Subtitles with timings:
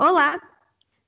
[0.00, 0.40] Olá!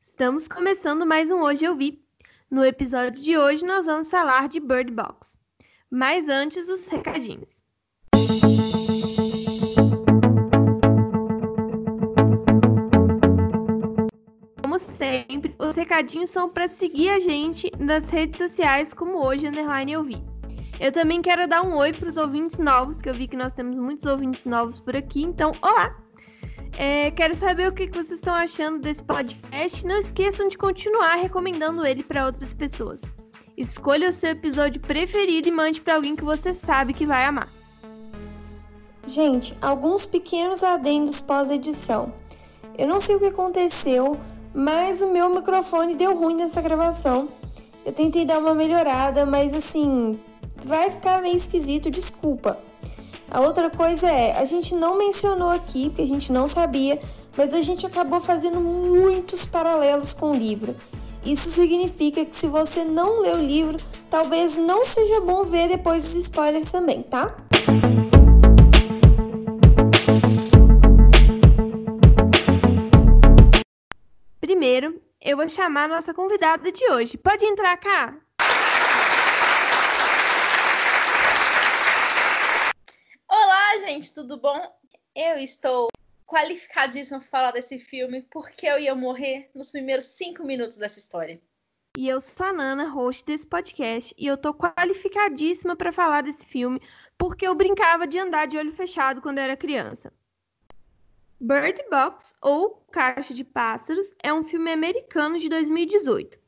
[0.02, 2.04] Estamos começando mais um Hoje Eu Vi.
[2.50, 5.38] No episódio de hoje nós vamos falar de Bird Box.
[5.88, 7.62] Mas antes, os recadinhos.
[14.60, 19.92] Como sempre, os recadinhos são para seguir a gente nas redes sociais como hoje underline
[19.92, 20.20] eu vi.
[20.80, 23.52] Eu também quero dar um oi para os ouvintes novos, que eu vi que nós
[23.52, 25.22] temos muitos ouvintes novos por aqui.
[25.22, 26.09] Então, olá!
[26.78, 29.86] É, quero saber o que vocês estão achando desse podcast.
[29.86, 33.02] Não esqueçam de continuar recomendando ele para outras pessoas.
[33.56, 37.48] Escolha o seu episódio preferido e mande para alguém que você sabe que vai amar.
[39.06, 42.12] Gente, alguns pequenos adendos pós-edição.
[42.78, 44.18] Eu não sei o que aconteceu,
[44.54, 47.28] mas o meu microfone deu ruim nessa gravação.
[47.84, 50.18] Eu tentei dar uma melhorada, mas assim,
[50.64, 52.58] vai ficar meio esquisito, desculpa.
[53.32, 57.00] A outra coisa é, a gente não mencionou aqui, porque a gente não sabia,
[57.36, 60.74] mas a gente acabou fazendo muitos paralelos com o livro.
[61.24, 63.76] Isso significa que se você não leu o livro,
[64.10, 67.36] talvez não seja bom ver depois dos spoilers também, tá?
[74.40, 77.16] Primeiro, eu vou chamar a nossa convidada de hoje.
[77.16, 78.16] Pode entrar cá?
[83.80, 84.60] Gente, tudo bom?
[85.14, 85.88] Eu estou
[86.26, 91.40] qualificadíssima para falar desse filme porque eu ia morrer nos primeiros cinco minutos dessa história.
[91.98, 96.46] E eu sou a Nana, host desse podcast, e eu tô qualificadíssima para falar desse
[96.46, 96.80] filme
[97.18, 100.12] porque eu brincava de andar de olho fechado quando era criança.
[101.40, 106.38] Bird Box, ou Caixa de Pássaros, é um filme americano de 2018.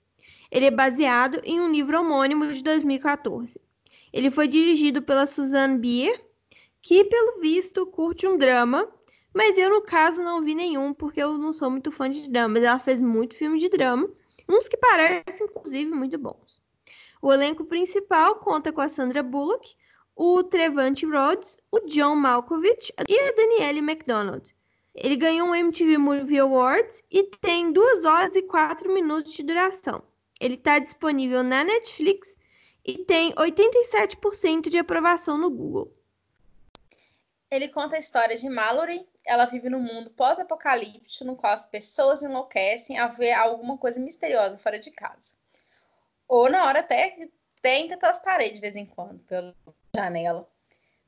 [0.50, 3.58] Ele é baseado em um livro homônimo de 2014.
[4.12, 6.31] Ele foi dirigido pela Suzanne Bier
[6.83, 8.92] que, pelo visto, curte um drama,
[9.33, 12.62] mas eu, no caso, não vi nenhum, porque eu não sou muito fã de dramas.
[12.62, 14.11] Ela fez muito filme de drama,
[14.48, 16.61] uns que parecem, inclusive, muito bons.
[17.22, 19.74] O elenco principal conta com a Sandra Bullock,
[20.14, 24.55] o Trevante Rhodes, o John Malkovich e a Danielle MacDonald.
[24.95, 30.02] Ele ganhou um MTV Movie Awards e tem 2 horas e 4 minutos de duração.
[30.39, 32.36] Ele está disponível na Netflix
[32.85, 35.96] e tem 87% de aprovação no Google.
[37.52, 39.07] Ele conta a história de Mallory.
[39.27, 44.57] Ela vive num mundo pós-apocalíptico no qual as pessoas enlouquecem a ver alguma coisa misteriosa
[44.57, 45.35] fora de casa.
[46.27, 47.29] Ou na hora até
[47.61, 49.55] tenta pelas paredes de vez em quando, pela
[49.95, 50.48] janela.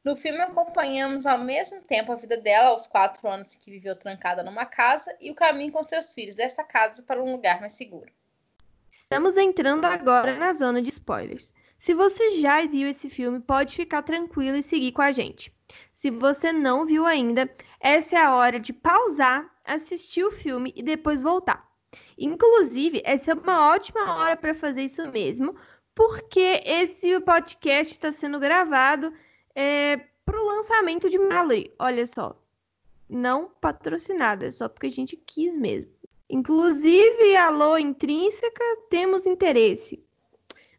[0.04, 4.42] No filme acompanhamos ao mesmo tempo a vida dela aos quatro anos que viveu trancada
[4.42, 8.12] numa casa e o caminho com seus filhos dessa casa para um lugar mais seguro.
[8.90, 11.54] Estamos entrando agora na zona de spoilers.
[11.84, 15.54] Se você já viu esse filme, pode ficar tranquilo e seguir com a gente.
[15.92, 17.46] Se você não viu ainda,
[17.78, 21.70] essa é a hora de pausar, assistir o filme e depois voltar.
[22.16, 25.56] Inclusive, essa é uma ótima hora para fazer isso mesmo,
[25.94, 29.12] porque esse podcast está sendo gravado
[29.54, 31.70] é, para o lançamento de Mallory.
[31.78, 32.34] Olha só,
[33.06, 35.92] não patrocinada, é só porque a gente quis mesmo.
[36.30, 40.02] Inclusive, alô, intrínseca, temos interesse.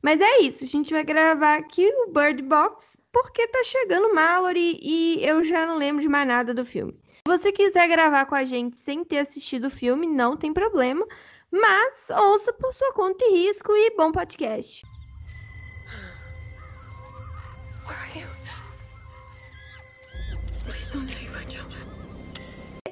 [0.05, 4.77] Mas é isso, a gente vai gravar aqui o Bird Box porque tá chegando Mallory
[4.79, 6.93] e eu já não lembro de mais nada do filme.
[7.07, 11.03] Se você quiser gravar com a gente sem ter assistido o filme, não tem problema,
[11.49, 14.83] mas ouça por sua conta e risco e bom podcast.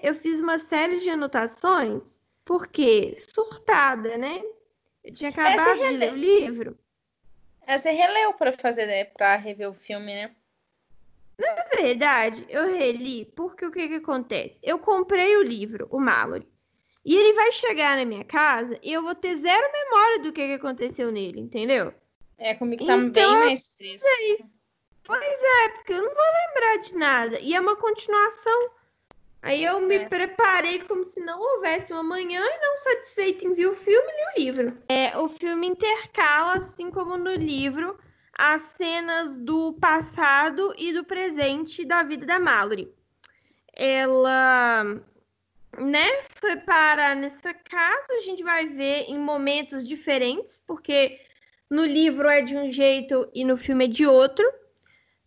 [0.02, 4.42] Eu fiz uma série de anotações porque surtada, né?
[5.04, 6.83] Eu tinha acabado de ler o livro.
[7.66, 10.32] É, você releu para fazer, né, para rever o filme, né?
[11.40, 14.60] Na verdade, eu reli porque o que que acontece?
[14.62, 16.48] Eu comprei o livro, o Mallory,
[17.04, 20.46] e ele vai chegar na minha casa e eu vou ter zero memória do que
[20.46, 21.94] que aconteceu nele, entendeu?
[22.38, 24.08] É, comigo tá então, bem mais fresco.
[25.04, 27.40] Pois é, porque eu não vou lembrar de nada.
[27.40, 28.70] E é uma continuação.
[29.44, 30.08] Aí eu me é.
[30.08, 34.26] preparei como se não houvesse um amanhã e não satisfeita em ver o filme e
[34.26, 34.78] o livro.
[34.88, 38.00] É, o filme intercala, assim como no livro,
[38.34, 42.90] as cenas do passado e do presente da vida da Mallory.
[43.76, 44.86] Ela,
[45.78, 46.08] né,
[46.40, 51.20] foi parar nessa casa, a gente vai ver em momentos diferentes, porque
[51.70, 54.46] no livro é de um jeito e no filme é de outro.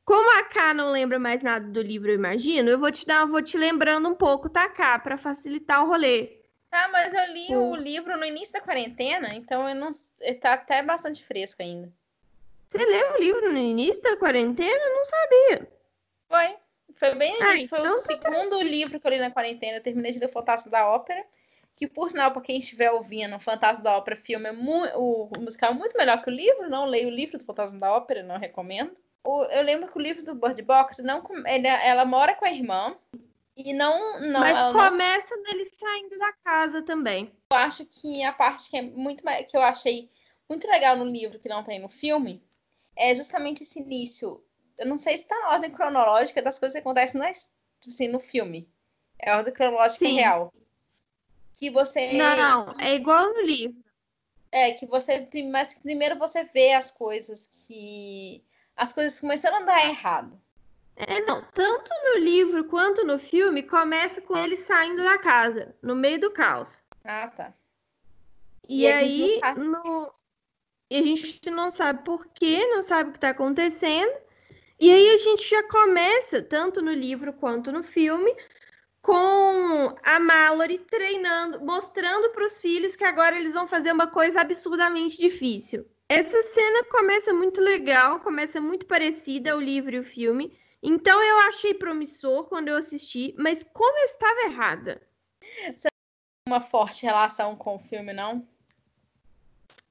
[0.06, 3.26] Como a K não lembra mais nada do livro, eu imagino, eu vou te dar,
[3.26, 6.42] vou te lembrando um pouco, tá, K, para facilitar o rolê.
[6.70, 9.90] Tá, mas eu li o livro no início da quarentena, então eu não,
[10.40, 11.92] tá até bastante fresco ainda.
[12.68, 14.70] Você leu o livro no início da quarentena?
[14.70, 15.68] Eu não sabia.
[16.28, 16.56] Foi.
[16.94, 17.68] Foi bem ah, início.
[17.68, 19.78] Foi então o tá segundo livro que eu li na quarentena.
[19.78, 21.24] Eu terminei de ler o Fantástico da Ópera.
[21.74, 24.52] que por sinal, para quem estiver ouvindo, o Fantasma da Ópera filme é
[24.96, 27.80] o, o musical é muito melhor que o livro, não leio o livro do Fantasma
[27.80, 28.94] da Ópera, não recomendo.
[29.26, 32.52] O, eu lembro que o livro do Bird Box, não, ele, ela mora com a
[32.52, 32.96] irmã,
[33.56, 34.20] e não.
[34.20, 35.42] não Mas começa não...
[35.44, 37.32] dele saindo da casa também.
[37.50, 40.10] Eu acho que a parte que é muito que eu achei
[40.48, 42.42] muito legal no livro, que não tem no filme,
[42.94, 44.42] é justamente esse início.
[44.78, 48.20] Eu não sei se está na ordem cronológica das coisas que acontecem no, assim, no
[48.20, 48.68] filme.
[49.18, 50.14] É a ordem cronológica Sim.
[50.14, 50.52] real.
[51.54, 52.12] Que você.
[52.12, 53.82] Não, é igual no livro.
[54.52, 55.26] É, que você.
[55.50, 58.44] Mas primeiro você vê as coisas que.
[58.76, 60.40] As coisas começando a dar errado.
[60.96, 61.42] É, não.
[61.52, 66.30] Tanto no livro quanto no filme, começa com ele saindo da casa, no meio do
[66.30, 66.82] caos.
[67.04, 67.54] Ah, tá.
[68.68, 70.12] E, e aí, no...
[70.90, 74.12] e a gente não sabe por quê, não sabe o que está acontecendo.
[74.78, 78.34] E aí a gente já começa, tanto no livro quanto no filme,
[79.00, 84.40] com a Mallory treinando, mostrando para os filhos que agora eles vão fazer uma coisa
[84.40, 85.86] absurdamente difícil.
[86.08, 90.56] Essa cena começa muito legal, começa muito parecida ao livro e o filme.
[90.82, 95.02] Então eu achei promissor quando eu assisti, mas como eu estava errada.
[95.74, 98.46] Você tem uma forte relação com o filme, não?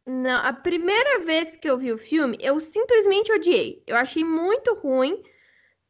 [0.05, 3.83] Não, a primeira vez que eu vi o filme, eu simplesmente odiei.
[3.85, 5.21] Eu achei muito ruim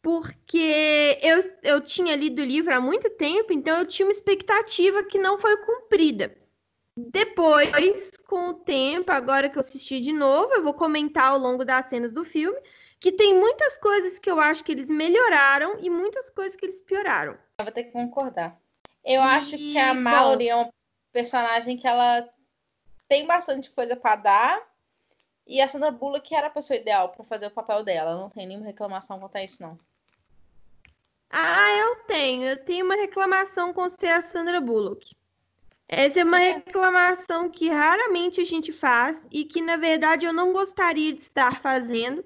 [0.01, 5.03] porque eu, eu tinha lido o livro há muito tempo, então eu tinha uma expectativa
[5.03, 6.35] que não foi cumprida.
[6.97, 11.65] Depois, com o tempo, agora que eu assisti de novo, eu vou comentar ao longo
[11.65, 12.57] das cenas do filme,
[12.99, 16.81] que tem muitas coisas que eu acho que eles melhoraram e muitas coisas que eles
[16.81, 17.37] pioraram.
[17.59, 18.57] Eu vou ter que concordar.
[19.03, 19.25] Eu e...
[19.25, 20.69] acho que a Mallory é um
[21.11, 22.29] personagem que ela
[23.07, 24.75] tem bastante coisa para dar.
[25.47, 28.15] E a Sandra Bullock era a pessoa ideal para fazer o papel dela.
[28.15, 29.77] Não tem nenhuma reclamação quanto a isso, não.
[31.29, 32.45] Ah, eu tenho.
[32.45, 35.15] Eu tenho uma reclamação com ser a Sandra Bullock.
[35.87, 40.51] Essa é uma reclamação que raramente a gente faz e que, na verdade, eu não
[40.51, 42.25] gostaria de estar fazendo,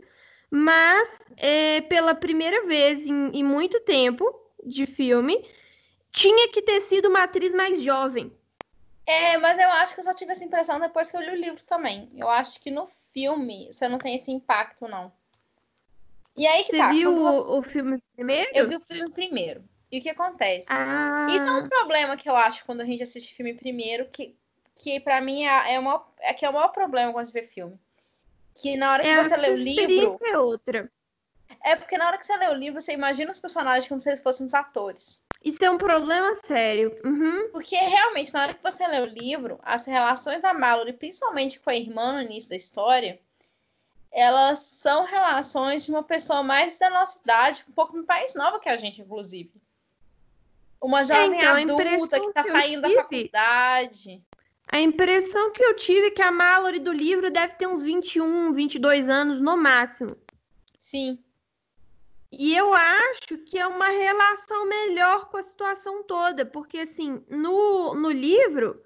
[0.50, 4.26] mas é, pela primeira vez em, em muito tempo
[4.64, 5.46] de filme,
[6.12, 8.32] tinha que ter sido uma atriz mais jovem.
[9.06, 11.36] É, mas eu acho que eu só tive essa impressão depois que eu li o
[11.36, 12.10] livro também.
[12.16, 15.12] Eu acho que no filme você não tem esse impacto, não.
[16.38, 16.90] E aí que você tá.
[16.90, 17.40] viu você...
[17.40, 18.50] o, filme primeiro?
[18.54, 19.64] Eu vi o filme primeiro.
[19.92, 20.68] E o que acontece?
[20.70, 21.28] Ah.
[21.32, 24.36] Isso é um problema que eu acho quando a gente assiste filme primeiro, que,
[24.76, 27.42] que para mim é, é, uma, é que é o maior problema quando você vê
[27.42, 27.80] filme.
[28.54, 30.20] Que na hora que é, você lê o livro.
[30.24, 30.92] É outra.
[31.64, 34.10] É porque na hora que você lê o livro, você imagina os personagens como se
[34.10, 35.26] eles fossem os atores.
[35.44, 36.96] Isso é um problema sério.
[37.04, 37.50] Uhum.
[37.52, 41.70] Porque realmente, na hora que você lê o livro, as relações da Mallory, principalmente com
[41.70, 43.20] a irmã no início da história,
[44.12, 48.68] elas são relações de uma pessoa mais da nossa idade, um pouco mais nova que
[48.68, 49.52] a gente, inclusive.
[50.82, 54.24] Uma jovem então, adulta que está saindo da faculdade.
[54.72, 58.54] A impressão que eu tive é que a Mallory do livro deve ter uns 21,
[58.54, 60.16] 22 anos no máximo.
[60.78, 61.24] Sim.
[62.32, 67.96] E eu acho que é uma relação melhor com a situação toda, porque assim, no,
[67.96, 68.80] no livro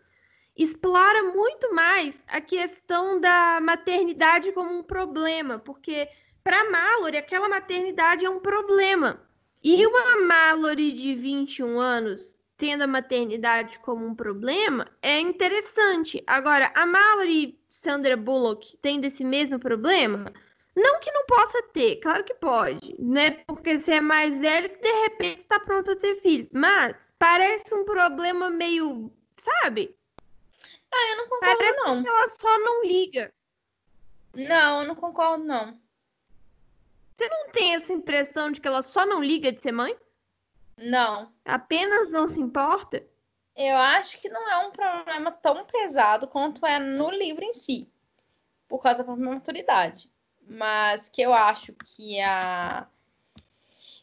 [0.55, 6.07] explora muito mais a questão da maternidade como um problema, porque
[6.43, 9.21] para Mallory aquela maternidade é um problema.
[9.63, 16.21] E uma Mallory de 21 anos tendo a maternidade como um problema é interessante.
[16.27, 20.31] Agora, a Mallory Sandra Bullock tendo esse mesmo problema,
[20.75, 23.31] não que não possa ter, claro que pode, né?
[23.47, 27.73] Porque você é mais velho que de repente está pronto para ter filhos, mas parece
[27.73, 29.95] um problema meio, sabe?
[30.91, 32.03] Ah, eu não concordo, Parece não.
[32.03, 33.33] Que ela só não liga.
[34.35, 35.82] Não, eu não concordo, não.
[37.13, 39.95] Você não tem essa impressão de que ela só não liga de ser mãe?
[40.75, 41.31] Não.
[41.45, 43.05] Apenas não se importa?
[43.55, 47.87] Eu acho que não é um problema tão pesado quanto é no livro em si,
[48.67, 50.11] por causa da própria maturidade.
[50.47, 52.87] Mas que eu acho que a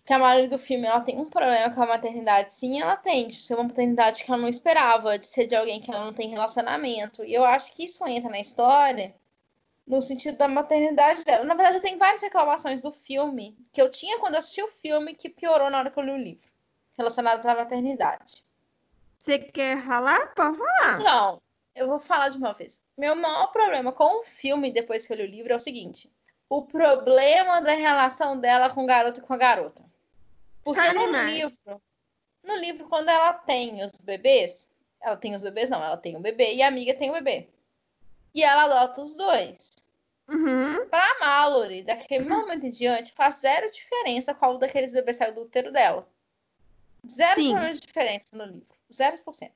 [0.04, 2.52] que a maioria do filme ela tem um problema com a maternidade.
[2.52, 5.80] Sim, ela tem, de ser uma maternidade que ela não esperava, de ser de alguém
[5.80, 7.24] que ela não tem relacionamento.
[7.24, 9.14] E eu acho que isso entra na história
[9.90, 11.44] no sentido da maternidade dela.
[11.44, 14.68] Na verdade, eu tenho várias reclamações do filme que eu tinha quando eu assisti o
[14.68, 16.48] filme que piorou na hora que eu li o livro,
[16.96, 18.44] relacionadas à maternidade.
[19.18, 20.32] Você quer ralar?
[20.34, 20.94] Pode falar.
[20.94, 21.42] Então,
[21.74, 22.80] eu vou falar de uma vez.
[22.96, 26.08] Meu maior problema com o filme, depois que eu li o livro, é o seguinte:
[26.48, 29.84] o problema da relação dela com o garoto e com a garota.
[30.62, 31.82] Porque no livro,
[32.44, 34.70] no livro, quando ela tem os bebês,
[35.00, 37.48] ela tem os bebês, não, ela tem o bebê e a amiga tem o bebê.
[38.32, 39.79] E ela adota os dois.
[40.30, 40.86] Uhum.
[40.86, 45.72] Pra Mallory, daquele momento em diante, faz zero diferença qual daqueles bebês saiu do útero
[45.72, 46.08] dela.
[47.08, 48.74] Zero de diferença no livro.
[48.92, 49.54] Zero por cento.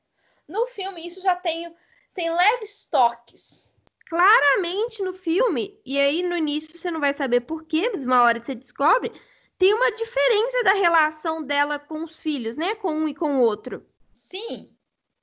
[0.48, 1.72] No filme, isso já tem,
[2.12, 3.72] tem leves toques.
[4.06, 8.22] Claramente no filme, e aí no início você não vai saber por quê, mas uma
[8.22, 9.12] hora você descobre,
[9.56, 12.74] tem uma diferença da relação dela com os filhos, né?
[12.74, 13.86] Com um e com o outro.
[14.12, 14.74] Sim.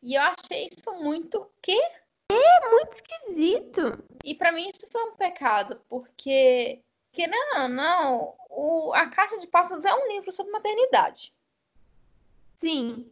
[0.01, 1.79] E eu achei isso muito quê?
[2.33, 4.03] É muito esquisito.
[4.23, 9.47] E para mim isso foi um pecado, porque que não, não, o, a Caixa de
[9.47, 11.33] Passos é um livro sobre maternidade.
[12.55, 13.09] Sim.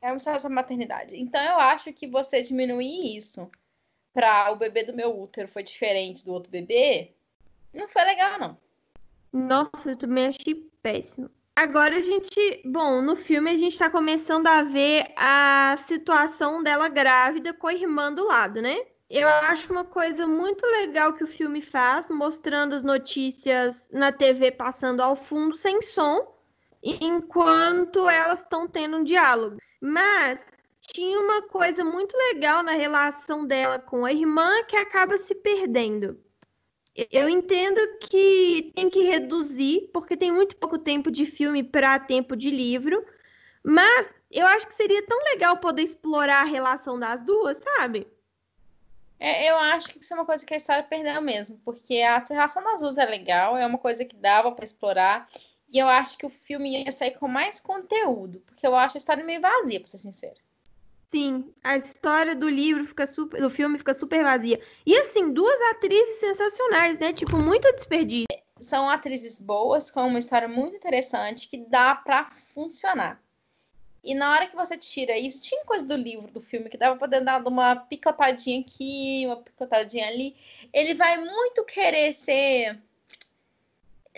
[0.00, 1.16] É uma história sobre maternidade.
[1.16, 3.50] Então eu acho que você diminuir isso
[4.12, 7.12] para o bebê do meu útero foi diferente do outro bebê,
[7.72, 8.58] não foi legal, não.
[9.32, 11.28] Nossa, eu também achei péssimo.
[11.56, 16.88] Agora a gente, bom, no filme a gente tá começando a ver a situação dela
[16.88, 18.76] grávida com a irmã do lado, né?
[19.08, 24.50] Eu acho uma coisa muito legal que o filme faz, mostrando as notícias na TV
[24.50, 26.26] passando ao fundo sem som,
[26.82, 29.58] enquanto elas estão tendo um diálogo.
[29.80, 30.44] Mas
[30.80, 36.18] tinha uma coisa muito legal na relação dela com a irmã que acaba se perdendo.
[36.94, 42.36] Eu entendo que tem que reduzir, porque tem muito pouco tempo de filme para tempo
[42.36, 43.04] de livro,
[43.64, 48.06] mas eu acho que seria tão legal poder explorar a relação das duas, sabe?
[49.18, 52.18] É, eu acho que isso é uma coisa que a história perdeu mesmo, porque a
[52.18, 55.26] relação das duas é legal, é uma coisa que dava para explorar,
[55.72, 58.98] e eu acho que o filme ia sair com mais conteúdo, porque eu acho a
[58.98, 60.43] história meio vazia, pra ser sincera.
[61.14, 64.60] Sim, a história do livro fica super, do filme fica super vazia.
[64.84, 67.12] E assim, duas atrizes sensacionais, né?
[67.12, 68.26] Tipo, muito desperdício.
[68.58, 73.22] São atrizes boas, com uma história muito interessante que dá para funcionar.
[74.02, 76.98] E na hora que você tira isso, tinha coisa do livro, do filme, que dava
[76.98, 80.36] pra dar uma picotadinha aqui, uma picotadinha ali.
[80.72, 82.76] Ele vai muito querer ser.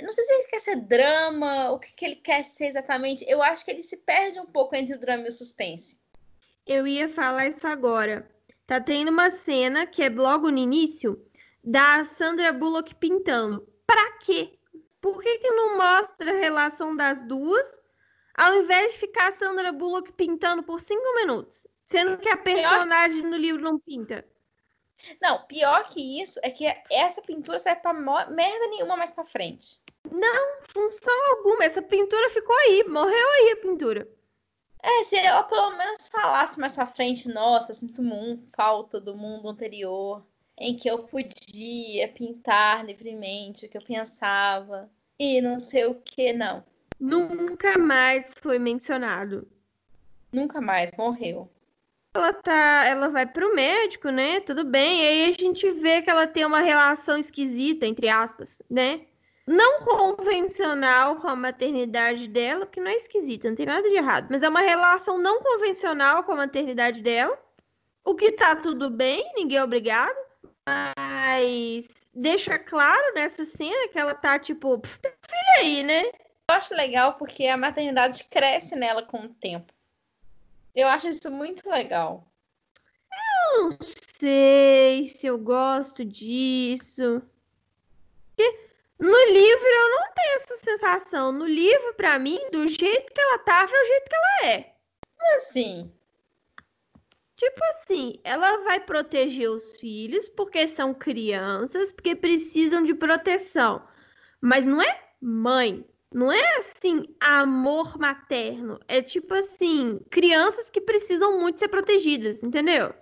[0.01, 3.23] Não sei se ele quer ser drama, o que, que ele quer ser exatamente.
[3.29, 5.99] Eu acho que ele se perde um pouco entre o drama e o suspense.
[6.67, 8.31] Eu ia falar isso agora.
[8.67, 11.25] Tá tendo uma cena que é logo no início
[11.63, 13.67] da Sandra Bullock pintando.
[13.87, 14.59] Pra quê?
[15.01, 17.87] Por que, que não mostra a relação das duas?
[18.37, 23.23] ao invés de ficar a Sandra Bullock pintando por cinco minutos, sendo que a personagem
[23.23, 23.31] pior...
[23.31, 24.25] no livro não pinta.
[25.21, 29.81] Não, pior que isso é que essa pintura serve pra merda nenhuma mais pra frente.
[30.11, 31.65] Não, função alguma.
[31.65, 34.09] Essa pintura ficou aí, morreu aí a pintura.
[34.89, 39.49] É, se ela pelo menos falasse mais pra frente, nossa, sinto muito falta do mundo
[39.49, 40.25] anterior,
[40.57, 44.89] em que eu podia pintar livremente o que eu pensava
[45.19, 46.63] e não sei o que, não.
[47.01, 49.49] Nunca mais foi mencionado.
[50.31, 51.51] Nunca mais, morreu.
[52.15, 54.39] Ela tá, ela vai pro médico, né?
[54.39, 55.03] Tudo bem.
[55.03, 59.01] E aí a gente vê que ela tem uma relação esquisita, entre aspas, né?
[59.47, 64.27] Não convencional com a maternidade dela, porque não é esquisita, não tem nada de errado,
[64.29, 67.39] mas é uma relação não convencional com a maternidade dela.
[68.05, 70.17] O que tá tudo bem, ninguém é obrigado,
[70.67, 76.07] mas deixa claro nessa cena que ela tá tipo, filha aí, né?
[76.49, 79.73] Eu acho legal porque a maternidade cresce nela com o tempo.
[80.75, 82.27] Eu acho isso muito legal.
[83.53, 83.79] Eu não
[84.19, 87.23] sei se eu gosto disso.
[88.99, 91.33] No livro eu não tenho essa sensação.
[91.33, 94.75] No livro, para mim, do jeito que ela tava é o jeito que ela é.
[95.35, 95.93] Assim.
[97.37, 103.87] Tipo assim, ela vai proteger os filhos porque são crianças, porque precisam de proteção.
[104.41, 105.85] Mas não é mãe.
[106.15, 108.81] Não é assim, amor materno.
[108.89, 112.95] É tipo assim, crianças que precisam muito ser protegidas, entendeu?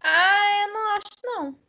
[0.00, 1.67] Ah, eu não acho, não.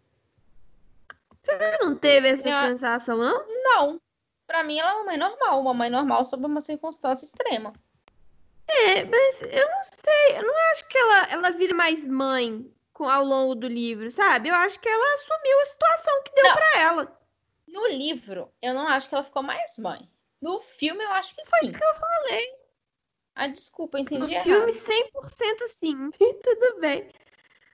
[1.57, 2.69] Você não teve essa eu...
[2.69, 3.45] sensação, não?
[3.47, 4.01] Não.
[4.47, 5.61] Pra mim, ela é uma mãe normal.
[5.61, 7.73] Uma mãe normal sob uma circunstância extrema.
[8.67, 10.37] É, mas eu não sei.
[10.37, 14.49] Eu não acho que ela, ela vira mais mãe com, ao longo do livro, sabe?
[14.49, 16.53] Eu acho que ela assumiu a situação que deu não.
[16.53, 17.19] pra ela.
[17.67, 20.09] No livro, eu não acho que ela ficou mais mãe.
[20.41, 21.65] No filme, eu acho que Foi sim.
[21.67, 22.59] isso que eu falei.
[23.35, 24.65] Ah, desculpa, eu entendi no errado.
[24.65, 26.11] No filme, 100% sim.
[26.43, 27.09] Tudo bem.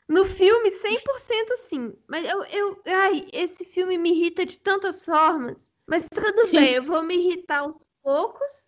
[0.08, 1.94] No filme, 100% sim.
[2.08, 2.82] Mas eu, eu.
[2.86, 5.74] Ai, esse filme me irrita de tantas formas.
[5.88, 8.68] Mas tudo bem, eu vou me irritar aos poucos.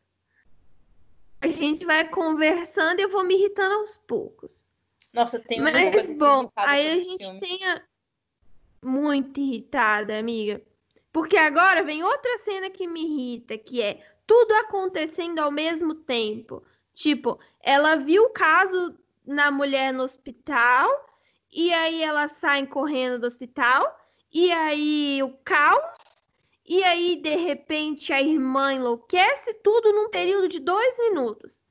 [1.42, 4.68] A gente vai conversando e eu vou me irritando aos poucos.
[5.14, 7.40] Nossa, tem uma Mas, coisa bom, aí a gente filme.
[7.40, 7.84] tem a...
[8.84, 10.62] muito irritada, amiga.
[11.12, 16.64] Porque agora vem outra cena que me irrita, que é tudo acontecendo ao mesmo tempo.
[16.94, 21.07] Tipo, ela viu o caso na mulher no hospital,
[21.52, 23.98] e aí elas saem correndo do hospital,
[24.32, 25.84] e aí o caos,
[26.66, 31.62] e aí de repente a irmã enlouquece, tudo num período de dois minutos.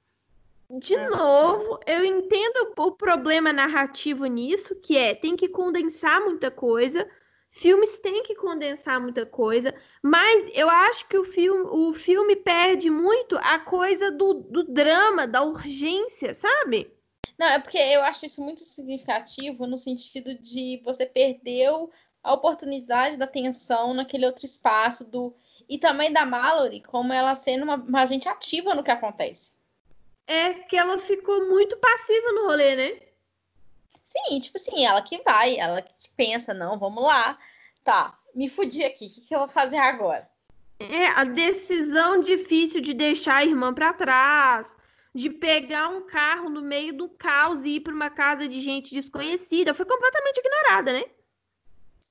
[0.68, 1.16] De Nossa.
[1.16, 7.08] novo, eu entendo o problema narrativo nisso, que é tem que condensar muita coisa.
[7.52, 12.90] Filmes têm que condensar muita coisa, mas eu acho que o filme, o filme perde
[12.90, 16.92] muito a coisa do, do drama, da urgência, sabe?
[17.38, 21.90] Não, é porque eu acho isso muito significativo no sentido de você perdeu
[22.22, 25.34] a oportunidade da tensão naquele outro espaço do
[25.68, 29.52] e também da Mallory como ela sendo uma, uma agente ativa no que acontece.
[30.26, 33.00] É que ela ficou muito passiva no rolê, né?
[34.02, 37.38] Sim, tipo assim, ela que vai, ela que pensa, não, vamos lá.
[37.84, 40.28] Tá, me fudi aqui, o que, que eu vou fazer agora?
[40.78, 44.76] É, a decisão difícil de deixar a irmã para trás,
[45.16, 48.94] de pegar um carro no meio do caos e ir para uma casa de gente
[48.94, 51.06] desconhecida, foi completamente ignorada, né?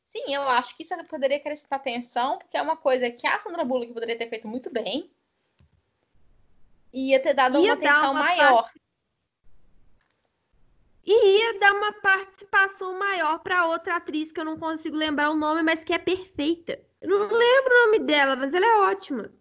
[0.04, 3.64] Sim, eu acho que isso poderia acrescentar atenção, porque é uma coisa que a Sandra
[3.64, 5.12] Bullock poderia ter feito muito bem.
[6.92, 8.64] E ia ter dado ia uma atenção uma maior.
[8.64, 8.82] Parte...
[11.06, 15.36] E ia dar uma participação maior para outra atriz que eu não consigo lembrar o
[15.36, 16.84] nome, mas que é perfeita.
[17.00, 19.32] Eu não lembro o nome dela, mas ela é ótima.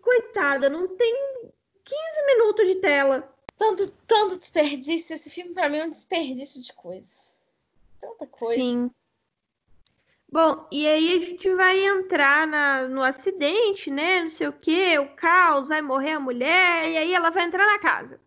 [0.00, 1.53] Coitada, não tem
[1.84, 3.34] 15 minutos de tela.
[3.56, 5.14] Tanto, tanto desperdício.
[5.14, 7.18] Esse filme, para mim, é um desperdício de coisa.
[8.00, 8.60] Tanta coisa.
[8.60, 8.90] Sim.
[10.34, 14.22] Bom, e aí a gente vai entrar na, no acidente, né?
[14.22, 17.64] Não sei o quê, o caos, vai morrer a mulher, e aí ela vai entrar
[17.64, 18.20] na casa.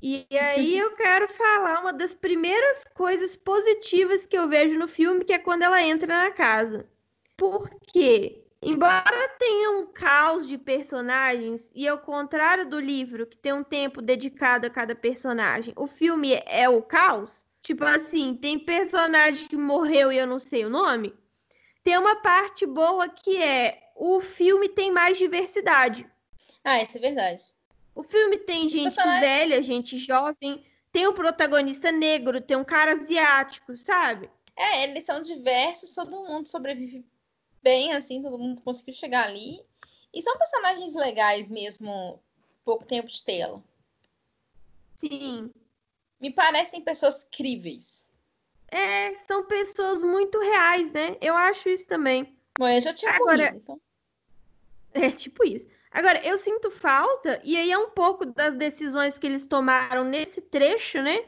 [0.00, 5.26] E aí eu quero falar uma das primeiras coisas positivas que eu vejo no filme,
[5.26, 6.88] que é quando ela entra na casa.
[7.36, 8.45] Por quê?
[8.68, 14.02] Embora tenha um caos de personagens, e ao contrário do livro, que tem um tempo
[14.02, 17.46] dedicado a cada personagem, o filme é o caos.
[17.62, 21.14] Tipo assim, tem personagem que morreu e eu não sei o nome.
[21.84, 26.04] Tem uma parte boa que é o filme tem mais diversidade.
[26.64, 27.44] Ah, isso é verdade.
[27.94, 29.20] O filme tem Os gente personagens...
[29.20, 34.28] velha, gente jovem, tem um protagonista negro, tem um cara asiático, sabe?
[34.56, 37.04] É, eles são diversos, todo mundo sobrevive
[37.62, 39.64] bem, assim, todo mundo conseguiu chegar ali.
[40.12, 42.22] E são personagens legais mesmo,
[42.64, 43.62] pouco tempo de tela.
[44.94, 45.50] Sim.
[46.20, 48.08] Me parecem pessoas críveis.
[48.68, 51.16] É, são pessoas muito reais, né?
[51.20, 52.36] Eu acho isso também.
[52.58, 53.80] Bom, eu já tinha Agora, corrido, então.
[54.94, 55.66] É, tipo isso.
[55.90, 60.40] Agora, eu sinto falta, e aí é um pouco das decisões que eles tomaram nesse
[60.40, 61.24] trecho, né?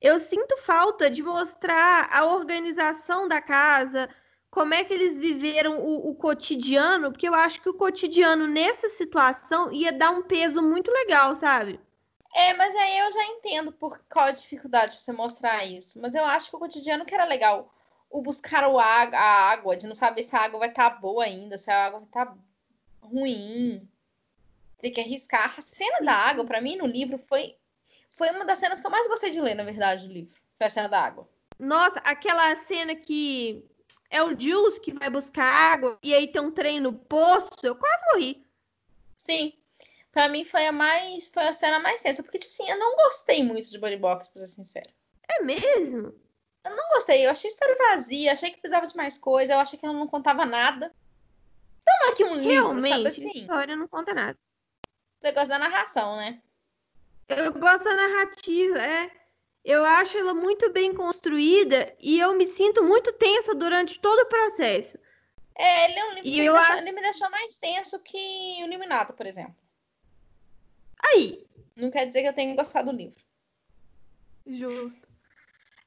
[0.00, 4.08] Eu sinto falta de mostrar a organização da casa,
[4.52, 8.90] como é que eles viveram o, o, cotidiano, porque eu acho que o cotidiano nessa
[8.90, 11.80] situação ia dar um peso muito legal, sabe?
[12.34, 15.98] É, mas aí eu já entendo por qual a dificuldade de você mostrar isso.
[16.02, 17.72] Mas eu acho que o cotidiano que era legal.
[18.10, 21.24] O buscar o a água, de não saber se a água vai estar tá boa
[21.24, 22.36] ainda, se a água vai estar tá
[23.00, 23.88] ruim
[24.82, 25.54] ter que arriscar.
[25.56, 27.56] A cena da água, para mim, no livro, foi,
[28.10, 30.34] foi uma das cenas que eu mais gostei de ler, na verdade, do livro.
[30.58, 31.26] Foi a cena da água.
[31.58, 33.64] Nossa, aquela cena que
[34.12, 37.74] é o Jules que vai buscar água e aí tem um trem no poço, eu
[37.74, 38.46] quase morri.
[39.16, 39.54] Sim.
[40.12, 41.28] Pra mim foi a mais.
[41.28, 42.22] Foi a cena mais tensa.
[42.22, 44.90] Porque, tipo assim, eu não gostei muito de Body Box, pra ser sincero.
[45.26, 46.14] É mesmo?
[46.62, 47.24] Eu não gostei.
[47.24, 49.98] Eu achei a história vazia, achei que precisava de mais coisa, eu achei que ela
[49.98, 50.94] não contava nada.
[51.84, 53.28] Toma aqui um livro, Realmente, sabe assim?
[53.30, 54.38] A história não conta nada.
[55.18, 56.42] Você gosta da narração, né?
[57.28, 59.10] Eu gosto da narrativa, é.
[59.64, 64.28] Eu acho ela muito bem construída e eu me sinto muito tensa durante todo o
[64.28, 64.98] processo.
[65.56, 66.72] É, ele é um livro que me deixou, acho...
[66.72, 68.16] ele me deixou mais tenso que
[68.62, 69.56] o Illuminato, por exemplo.
[70.98, 71.46] Aí.
[71.76, 73.20] Não quer dizer que eu tenha gostado do livro.
[74.46, 75.08] Justo.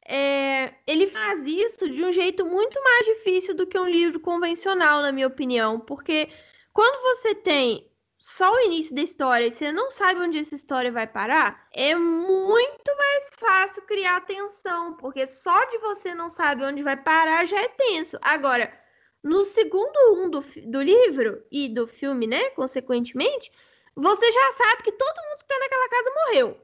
[0.08, 5.02] É, ele faz isso de um jeito muito mais difícil do que um livro convencional,
[5.02, 6.30] na minha opinião, porque
[6.72, 7.90] quando você tem
[8.26, 11.94] só o início da história e você não sabe onde essa história vai parar, é
[11.94, 17.62] muito mais fácil criar tensão, porque só de você não saber onde vai parar já
[17.62, 18.18] é tenso.
[18.24, 18.74] Agora,
[19.22, 23.52] no segundo um do, do livro e do filme, né, consequentemente,
[23.96, 26.58] você já sabe que todo mundo que tá naquela casa morreu.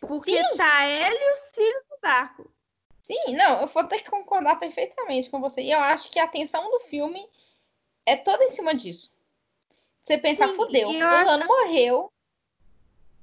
[0.00, 0.56] Porque Sim.
[0.56, 2.50] tá ela e os filhos no barco.
[3.02, 5.60] Sim, não, eu vou ter que concordar perfeitamente com você.
[5.60, 7.28] E eu acho que a tensão do filme
[8.06, 9.11] é toda em cima disso.
[10.02, 11.46] Você pensa, Sim, fudeu, fulano acho...
[11.46, 12.12] morreu.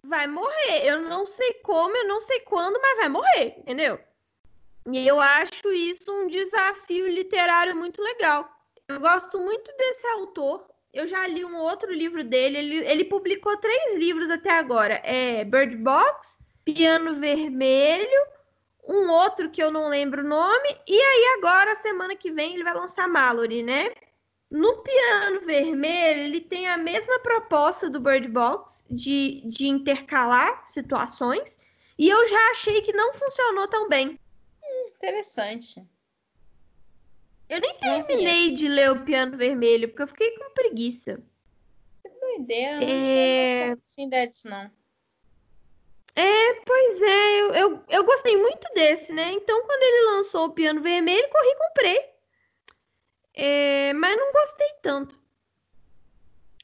[0.03, 0.85] Vai morrer.
[0.85, 3.99] Eu não sei como, eu não sei quando, mas vai morrer, entendeu?
[4.91, 8.49] E eu acho isso um desafio literário muito legal.
[8.87, 10.65] Eu gosto muito desse autor.
[10.91, 12.57] Eu já li um outro livro dele.
[12.57, 14.95] Ele, ele publicou três livros até agora.
[15.03, 18.27] É Bird Box, Piano Vermelho,
[18.87, 20.75] um outro que eu não lembro o nome.
[20.87, 23.91] E aí agora, semana que vem, ele vai lançar Mallory, né?
[24.49, 31.59] No piano vermelho, ele tem a mesma proposta do Bird Box de, de intercalar situações.
[31.97, 34.19] E eu já achei que não funcionou tão bem.
[34.63, 35.85] Hum, interessante.
[37.47, 41.21] Eu nem terminei de ler o piano vermelho, porque eu fiquei com preguiça.
[42.01, 43.75] Que doideira, não é...
[43.97, 44.71] ideia disso, não.
[46.15, 49.31] É, pois é, eu, eu, eu, gostei muito desse, né?
[49.31, 52.18] Então, quando ele lançou o piano vermelho, corri e comprei.
[53.41, 55.17] É, mas não gostei tanto.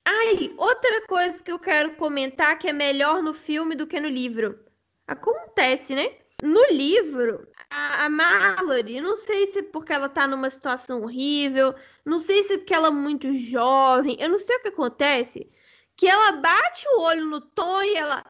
[0.03, 4.09] Ai, outra coisa que eu quero comentar que é melhor no filme do que no
[4.09, 4.59] livro.
[5.07, 6.17] Acontece, né?
[6.43, 11.73] No livro, a, a Mallory, não sei se é porque ela tá numa situação horrível,
[12.03, 15.49] não sei se é porque ela é muito jovem, eu não sei o que acontece,
[15.95, 18.21] que ela bate o olho no Tom e ela,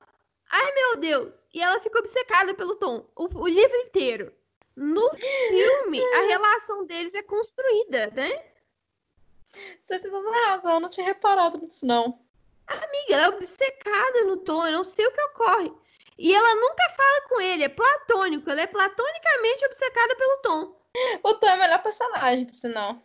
[0.52, 4.32] ai meu Deus, e ela fica obcecada pelo Tom, o, o livro inteiro.
[4.76, 8.52] No filme, a relação deles é construída, né?
[9.82, 12.20] Você tem toda razão, eu não tinha reparado nisso, não.
[12.68, 15.72] Amiga, ela é obcecada no Tom, eu não sei o que ocorre.
[16.18, 18.50] E ela nunca fala com ele, é platônico.
[18.50, 20.82] Ela é platonicamente obcecada pelo Tom.
[21.24, 23.02] O Tom é o melhor personagem, por sinal.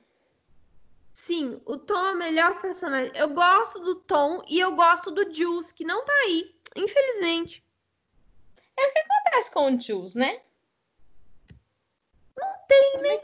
[1.12, 3.12] Sim, o Tom é o melhor personagem.
[3.14, 7.64] Eu gosto do Tom e eu gosto do Jules, que não tá aí, infelizmente.
[8.76, 10.40] É o que acontece com o Jules, né?
[12.70, 13.20] Não tem, né?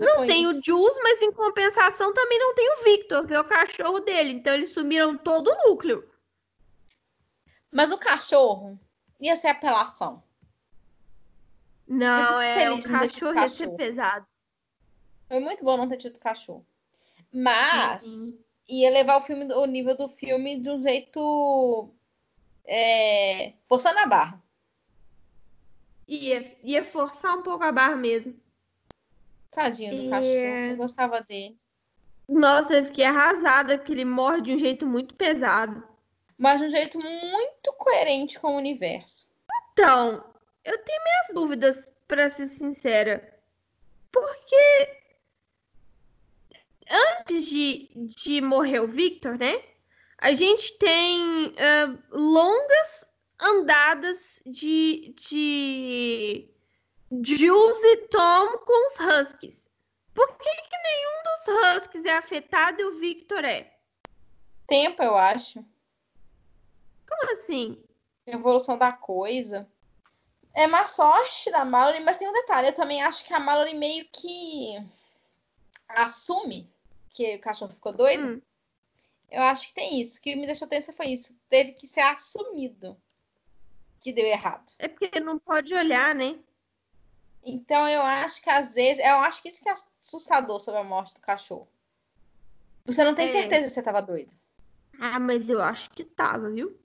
[0.00, 0.60] Não tem isso.
[0.60, 4.30] o Jules, mas em compensação também não tem o Victor, que é o cachorro dele.
[4.30, 6.08] Então eles sumiram todo o núcleo.
[7.70, 8.78] Mas o cachorro,
[9.20, 10.22] ia ser apelação.
[11.86, 14.26] Não, é o cachorro ia ser pesado.
[15.28, 16.64] Foi muito bom não ter tido cachorro.
[17.32, 18.38] Mas uhum.
[18.68, 21.90] ia levar o filme, o nível do filme de um jeito
[22.64, 24.42] é, forçando a barra.
[26.06, 28.38] Ia, ia forçar um pouco a barra mesmo.
[29.54, 31.56] Tadinho do cachorro, eu gostava dele.
[32.28, 35.82] Nossa, eu fiquei arrasada porque ele morre de um jeito muito pesado
[36.38, 39.26] mas de um jeito muito coerente com o universo.
[39.72, 40.24] Então,
[40.64, 43.38] eu tenho minhas dúvidas, para ser sincera.
[44.12, 44.98] Porque
[47.18, 49.62] antes de, de morrer o Victor, né?
[50.18, 53.06] A gente tem uh, longas
[53.40, 56.48] andadas de, de
[57.10, 59.68] Jules e Tom com os Huskies.
[60.14, 63.72] Por que, que nenhum dos Huskies é afetado e o Victor é?
[64.66, 65.64] Tempo, eu acho.
[67.06, 67.82] Como assim?
[68.26, 69.68] Evolução da coisa.
[70.54, 72.68] É má sorte da Mallory, mas tem um detalhe.
[72.68, 74.80] Eu também acho que a Mallory meio que
[75.88, 76.72] assume
[77.10, 78.28] que o cachorro ficou doido.
[78.28, 78.42] Hum.
[79.30, 80.18] Eu acho que tem isso.
[80.18, 81.36] O que me deixou tensa foi isso.
[81.48, 82.96] Teve que ser assumido
[84.00, 84.72] que deu errado.
[84.78, 86.38] É porque não pode olhar, né?
[87.44, 89.04] Então eu acho que às vezes.
[89.04, 91.68] Eu acho que isso que é assustador sobre a morte do cachorro.
[92.84, 93.28] Você não tem é.
[93.28, 94.32] certeza que você tava doido.
[94.98, 96.76] Ah, mas eu acho que tava, viu?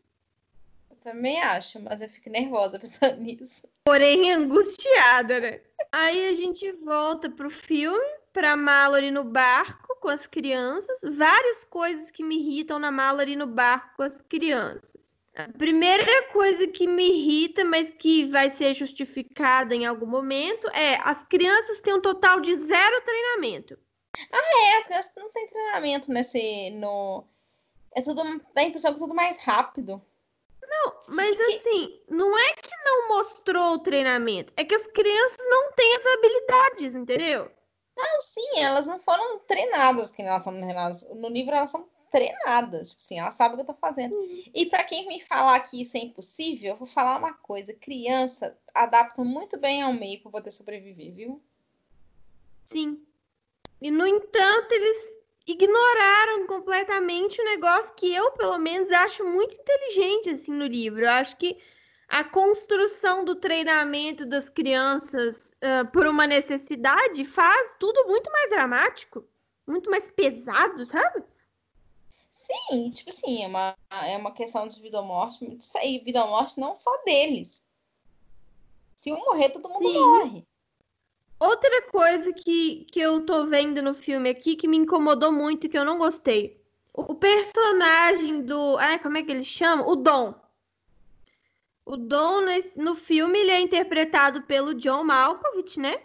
[0.99, 3.67] também acho, mas eu fico nervosa pensando nisso.
[3.83, 5.61] Porém, angustiada, né?
[5.91, 10.99] Aí a gente volta pro filme, pra Mallory no barco com as crianças.
[11.01, 15.08] Várias coisas que me irritam na Mallory no barco com as crianças.
[15.35, 20.95] A primeira coisa que me irrita, mas que vai ser justificada em algum momento, é
[21.03, 23.77] as crianças têm um total de zero treinamento.
[24.31, 26.71] Ah, é, as crianças não têm treinamento nesse.
[26.71, 27.25] no.
[27.95, 28.21] É tudo.
[28.53, 30.01] dá a impressão que é tudo mais rápido.
[30.61, 35.71] Não, mas assim, não é que não mostrou o treinamento, é que as crianças não
[35.71, 37.51] têm as habilidades, entendeu?
[37.97, 41.09] Não, sim, elas não foram treinadas que elas são treinadas.
[41.09, 44.15] No livro elas são treinadas, tipo assim, elas sabem o que tô fazendo.
[44.15, 44.43] Uhum.
[44.53, 48.57] E para quem me falar que isso é impossível, eu vou falar uma coisa: criança
[48.73, 51.41] adapta muito bem ao meio para poder sobreviver, viu?
[52.67, 53.03] Sim.
[53.81, 60.29] E no entanto, eles ignoraram completamente o negócio que eu, pelo menos, acho muito inteligente
[60.29, 61.01] assim no livro.
[61.01, 61.57] Eu acho que
[62.07, 69.23] a construção do treinamento das crianças uh, por uma necessidade faz tudo muito mais dramático,
[69.65, 71.23] muito mais pesado, sabe?
[72.39, 75.45] Sim, tipo assim, é uma, é uma questão de vida ou morte.
[75.83, 77.67] E vida ou morte não só deles.
[78.95, 79.99] Se um morrer, todo mundo Sim.
[79.99, 80.47] morre.
[81.37, 85.69] Outra coisa que, que eu tô vendo no filme aqui que me incomodou muito e
[85.69, 86.63] que eu não gostei.
[86.93, 88.77] O personagem do.
[88.77, 89.85] Ai, como é que ele chama?
[89.85, 90.33] O Dom.
[91.85, 92.45] O Dom
[92.77, 96.01] no filme ele é interpretado pelo John Malkovich, né?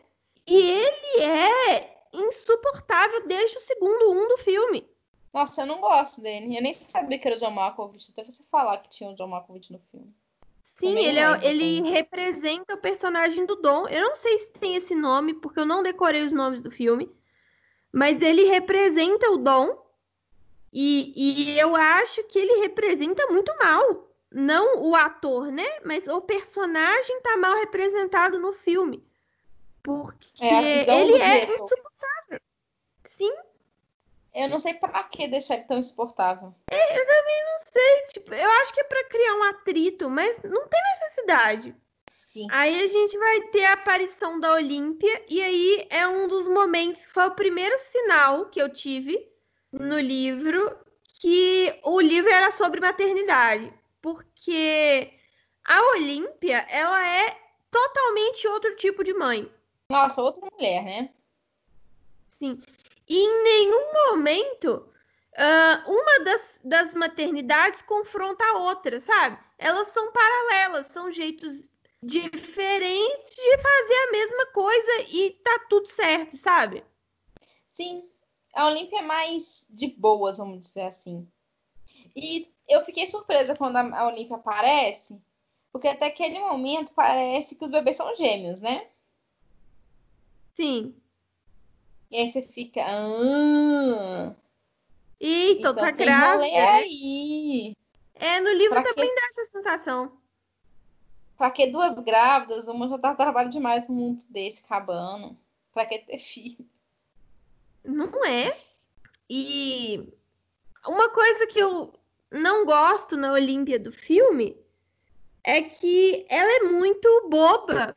[0.49, 4.94] E ele é insuportável desde o segundo um do filme.
[5.35, 6.57] Nossa, eu não gosto dele.
[6.57, 9.27] Eu nem sabia que era o John Malkovich, até você falar que tinha o John
[9.27, 10.15] Malkovich no filme.
[10.63, 13.89] Sim, ele, é, ele representa o personagem do Dom.
[13.89, 17.11] Eu não sei se tem esse nome, porque eu não decorei os nomes do filme.
[17.93, 19.85] mas ele representa o Dom
[20.73, 24.09] e, e eu acho que ele representa muito mal.
[24.33, 25.67] Não o ator, né?
[25.85, 29.07] Mas o personagem tá mal representado no filme.
[29.81, 32.41] Porque É, ele é insuportável.
[33.05, 33.33] Sim,
[34.35, 36.53] Eu não sei pra que deixar ele tão insuportável.
[37.45, 38.07] não sei.
[38.09, 41.77] Tipo, eu acho que é pra criar um atrito, mas não tem necessidade.
[42.09, 42.47] Sim.
[42.51, 47.07] Aí a gente vai ter a aparição da Olímpia, e aí é um dos momentos
[47.07, 49.31] que foi o primeiro sinal que eu tive
[49.73, 50.79] no livro
[51.21, 53.73] que o livro era sobre maternidade.
[54.03, 55.13] Porque
[55.65, 57.37] a Olímpia, ela é
[57.71, 59.51] totalmente outro tipo de mãe.
[59.89, 61.11] Nossa, outra mulher, né?
[62.29, 62.61] Sim.
[63.09, 64.89] E em nenhum momento
[65.37, 69.39] ah, uma das, das maternidades confronta a outra, sabe?
[69.59, 71.69] Elas são paralelas, são jeitos
[72.03, 76.85] diferentes de fazer a mesma coisa e tá tudo certo, sabe?
[77.67, 78.09] Sim.
[78.55, 81.27] A Olímpia é mais de boas, vamos dizer assim.
[82.15, 85.21] E eu fiquei surpresa quando a a Olímpia aparece,
[85.73, 88.89] porque até aquele momento parece que os bebês são gêmeos, né?
[90.53, 90.95] Sim.
[92.11, 92.81] E aí você fica.
[92.85, 94.35] Ah,
[95.21, 96.35] Eita, então tá grávida.
[96.35, 97.77] rolê aí.
[98.15, 99.15] É, no livro Pra também quê?
[99.21, 100.19] dá essa sensação.
[101.37, 102.69] Pra que duas grávidas?
[102.69, 105.37] Uma já dá trabalho demais num mundo desse cabano.
[105.73, 106.65] Pra que ter filho?
[107.85, 108.57] Não é.
[109.29, 110.13] E
[110.87, 111.93] uma coisa que eu
[112.31, 114.57] não gosto na Olímpia do filme
[115.43, 117.95] é que ela é muito boba,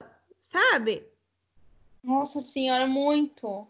[0.49, 1.07] sabe?
[2.03, 3.67] Nossa senhora, muito.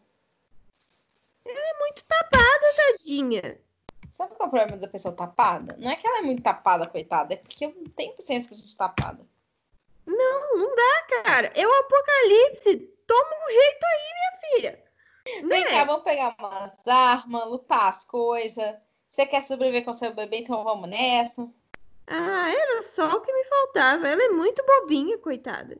[2.75, 3.59] Tadinha.
[4.11, 5.75] Sabe qual é o problema da pessoa tapada?
[5.77, 8.55] Não é que ela é muito tapada, coitada, é porque eu não tenho paciência com
[8.55, 9.25] gente tapada.
[10.05, 11.51] Não, não dá, cara.
[11.53, 12.77] É o apocalipse.
[13.05, 14.83] Toma um jeito aí, minha filha.
[15.47, 15.69] Vem Né?
[15.69, 18.75] cá, vamos pegar umas armas, lutar as coisas.
[19.07, 21.47] Você quer sobreviver com seu bebê, então vamos nessa.
[22.07, 24.07] Ah, era só o que me faltava.
[24.07, 25.77] Ela é muito bobinha, coitada.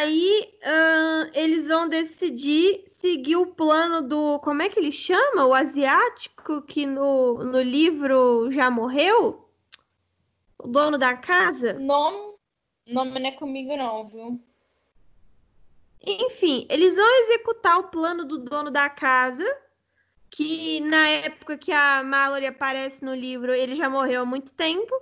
[0.00, 4.38] Aí ahn, eles vão decidir seguir o plano do.
[4.38, 5.44] Como é que ele chama?
[5.44, 9.46] O asiático que no, no livro já morreu?
[10.58, 11.74] O dono da casa?
[11.74, 12.34] Nome,
[12.86, 14.42] nome não é comigo, não, viu?
[16.02, 19.44] Enfim, eles vão executar o plano do dono da casa,
[20.30, 24.94] que na época que a Mallory aparece no livro, ele já morreu há muito tempo,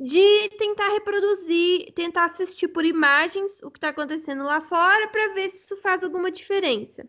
[0.00, 5.50] de tentar reproduzir, tentar assistir por imagens o que está acontecendo lá fora para ver
[5.50, 7.06] se isso faz alguma diferença.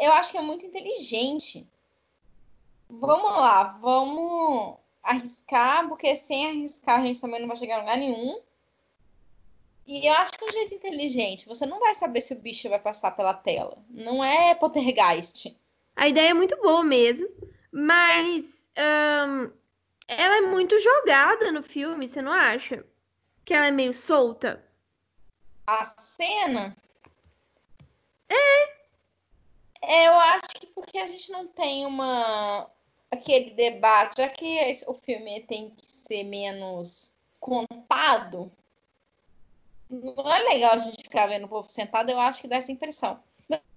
[0.00, 1.64] Eu acho que é muito inteligente.
[2.90, 7.98] Vamos lá, vamos arriscar, porque sem arriscar a gente também não vai chegar a lugar
[7.98, 8.40] nenhum.
[9.86, 11.46] E eu acho que é um jeito inteligente.
[11.46, 13.78] Você não vai saber se o bicho vai passar pela tela.
[13.90, 15.56] Não é poltergeist.
[15.94, 17.28] A ideia é muito boa mesmo,
[17.70, 19.50] mas ahn,
[20.06, 22.84] ela é muito jogada no filme, você não acha?
[23.44, 24.64] Que ela é meio solta?
[25.66, 26.76] A cena.
[28.28, 28.74] É.
[30.06, 32.70] Eu acho que porque a gente não tem uma.
[33.10, 38.50] aquele debate, já que o filme tem que ser menos contado.
[39.88, 42.72] Não é legal a gente ficar vendo o povo sentado, eu acho que dá essa
[42.72, 43.22] impressão.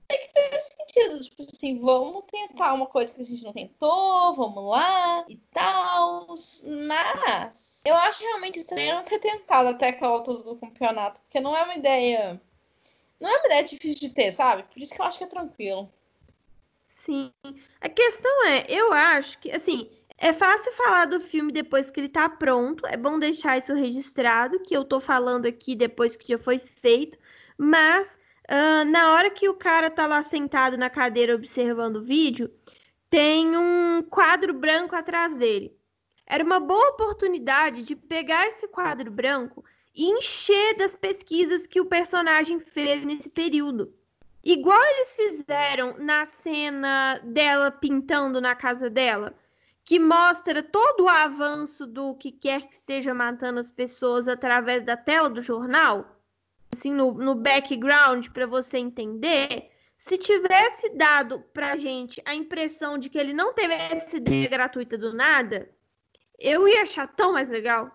[0.09, 4.33] É que faz sentido, tipo assim, vamos tentar uma coisa que a gente não tentou,
[4.33, 6.27] vamos lá e tal.
[6.27, 11.55] Mas eu acho realmente estranho não ter tentado até aquela altura do campeonato, porque não
[11.55, 12.41] é uma ideia.
[13.19, 14.63] Não é uma ideia difícil de ter, sabe?
[14.63, 15.91] Por isso que eu acho que é tranquilo.
[16.87, 17.33] Sim.
[17.81, 22.09] A questão é, eu acho que, assim, é fácil falar do filme depois que ele
[22.09, 22.85] tá pronto.
[22.87, 27.17] É bom deixar isso registrado, que eu tô falando aqui depois que já foi feito.
[27.57, 28.16] Mas,
[28.47, 32.49] ah, na hora que o cara tá lá sentado na cadeira observando o vídeo,
[33.09, 35.75] tem um quadro branco atrás dele.
[36.25, 39.63] Era uma boa oportunidade de pegar esse quadro branco
[39.95, 43.93] e encher das pesquisas que o personagem fez nesse período.
[44.43, 49.35] Igual eles fizeram na cena dela pintando na casa dela,
[49.83, 54.95] que mostra todo o avanço do que quer que esteja matando as pessoas através da
[54.95, 56.16] tela do jornal,
[56.71, 59.71] assim, no, no background, para você entender.
[59.97, 64.97] Se tivesse dado pra gente a impressão de que ele não teve essa ideia gratuita
[64.97, 65.69] do nada,
[66.37, 67.91] eu ia achar tão mais legal.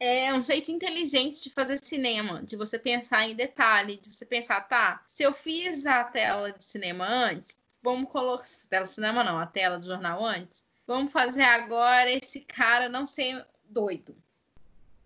[0.00, 4.60] É um jeito inteligente de fazer cinema, de você pensar em detalhe, de você pensar,
[4.62, 8.44] tá, se eu fiz a tela de cinema antes, vamos colocar.
[8.68, 10.64] Tela de cinema não, a tela do jornal antes.
[10.86, 14.16] Vamos fazer agora esse cara não ser doido.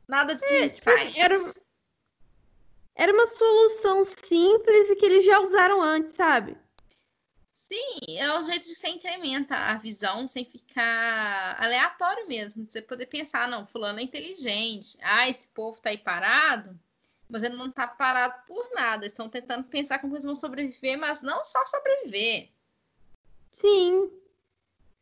[0.08, 1.12] Nada de insights.
[1.16, 1.65] era-
[2.96, 6.56] Era uma solução simples e que eles já usaram antes, sabe?
[7.52, 12.64] Sim, é um jeito de você incrementar a visão sem ficar aleatório mesmo.
[12.64, 14.96] De você poder pensar, não, fulano é inteligente.
[15.02, 16.78] Ah, esse povo tá aí parado.
[17.28, 19.04] Mas ele não tá parado por nada.
[19.04, 22.48] Eles estão tentando pensar como eles vão sobreviver, mas não só sobreviver.
[23.52, 24.10] Sim.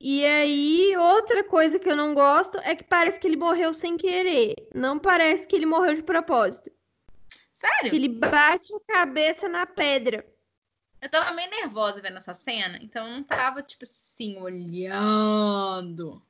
[0.01, 3.97] E aí, outra coisa que eu não gosto é que parece que ele morreu sem
[3.97, 4.55] querer.
[4.75, 6.73] Não parece que ele morreu de propósito.
[7.65, 7.91] Sério?
[7.91, 10.27] Que ele bate a cabeça na pedra.
[11.01, 16.23] Eu tava meio nervosa vendo essa cena, então eu não tava, tipo assim, olhando.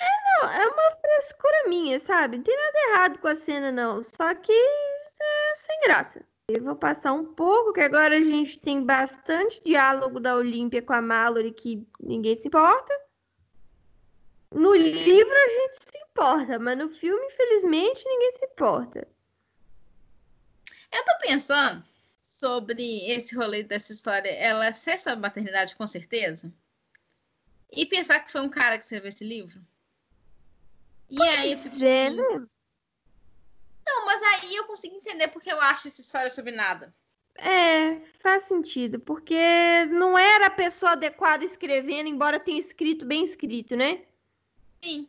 [0.00, 2.36] É, não, é uma frescura minha, sabe?
[2.36, 4.04] Não tem nada errado com a cena, não.
[4.04, 6.24] Só que é sem graça.
[6.48, 10.92] Eu vou passar um pouco, que agora a gente tem bastante diálogo da Olímpia com
[10.92, 12.92] a Mallory que ninguém se importa.
[14.52, 19.06] No livro a gente se importa, mas no filme, infelizmente, ninguém se importa.
[20.92, 21.84] Eu tô pensando
[22.22, 26.52] sobre esse rolê dessa história, ela ser sobre maternidade, com certeza.
[27.70, 29.64] E pensar que foi um cara que escreveu esse livro.
[31.08, 32.46] E pois aí eu fico é, assim, né?
[33.86, 36.94] Não, mas aí eu consigo entender porque eu acho essa história sobre nada.
[37.34, 43.76] É, faz sentido, porque não era a pessoa adequada escrevendo, embora tenha escrito bem escrito,
[43.76, 44.04] né?
[44.82, 45.08] Sim.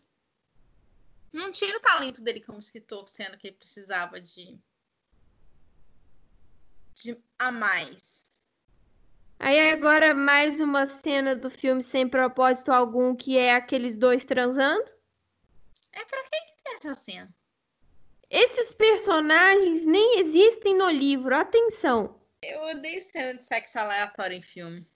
[1.32, 4.60] Não tira o talento dele como escritor, sendo que ele precisava de
[7.02, 8.24] de a mais.
[9.40, 14.86] Aí agora mais uma cena do filme sem propósito algum, que é aqueles dois transando.
[15.94, 17.36] É pra que, tem essa cena?
[18.30, 22.22] Esses personagens nem existem no livro, atenção.
[22.44, 24.88] Eu odeio cena de sexo aleatório em filme.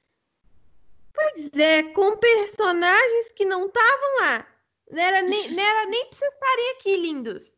[1.12, 4.48] Pois é, com personagens que não estavam lá.
[4.92, 7.55] Não era nem, não era nem pra vocês estarem aqui, lindos.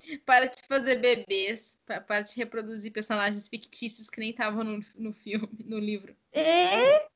[0.24, 5.12] Para de fazer bebês, pa- para de reproduzir personagens fictícios que nem estavam no, no
[5.12, 6.16] filme, no livro.
[6.32, 7.08] É.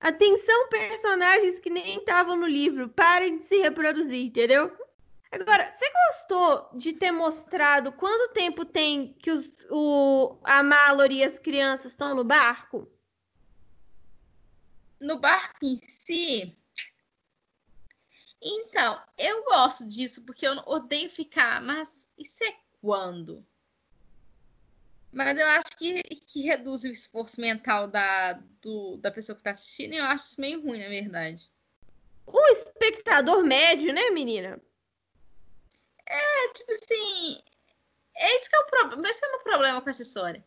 [0.00, 2.88] Atenção, personagens que nem estavam no livro.
[2.88, 4.76] Parem de se reproduzir, entendeu?
[5.30, 11.24] Agora, você gostou de ter mostrado quanto tempo tem que os, o, a Mallory e
[11.24, 12.88] as crianças estão no barco?
[15.00, 16.56] No barco em si.
[18.40, 23.44] Então, eu gosto disso porque eu odeio ficar, mas isso é quando?
[25.10, 29.50] Mas eu acho que, que reduz o esforço mental da, do, da pessoa que tá
[29.50, 31.50] assistindo e eu acho isso meio ruim, na verdade.
[32.26, 34.60] O espectador médio, né, menina?
[36.06, 37.40] É tipo assim.
[38.14, 39.08] É isso que é o problema.
[39.08, 40.44] Esse que é o meu problema com essa história.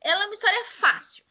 [0.00, 1.24] Ela é uma história fácil,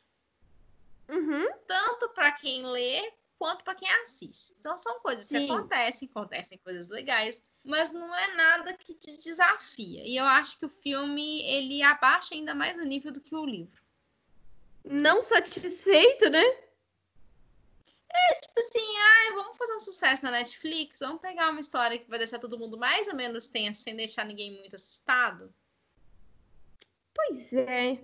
[1.08, 1.48] Uhum.
[1.66, 4.54] tanto para quem lê quanto para quem assiste.
[4.60, 5.50] Então são coisas que Sim.
[5.50, 10.04] acontecem, acontecem coisas legais, mas não é nada que te desafia.
[10.06, 13.46] E eu acho que o filme ele abaixa ainda mais o nível do que o
[13.46, 13.82] livro.
[14.84, 16.44] Não satisfeito, né?
[18.42, 22.18] Tipo assim, ai, vamos fazer um sucesso na Netflix, vamos pegar uma história que vai
[22.18, 25.54] deixar todo mundo mais ou menos tenso, sem deixar ninguém muito assustado.
[27.14, 28.04] Pois é.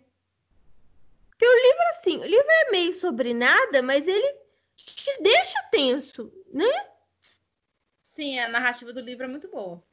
[1.30, 4.43] Porque o livro, assim, o livro é meio sobre nada, mas ele
[4.86, 6.70] te deixa tenso, né?
[8.02, 9.84] Sim, a narrativa do livro é muito boa.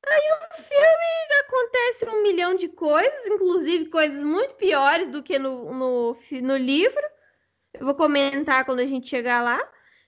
[0.00, 6.18] No filme acontece um milhão de coisas, inclusive coisas muito piores do que no, no,
[6.42, 7.02] no livro.
[7.74, 9.60] Eu vou comentar quando a gente chegar lá.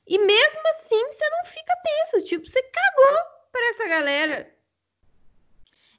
[0.07, 2.27] E mesmo assim, você não fica tenso.
[2.27, 3.19] Tipo, você cagou
[3.53, 4.57] para essa galera.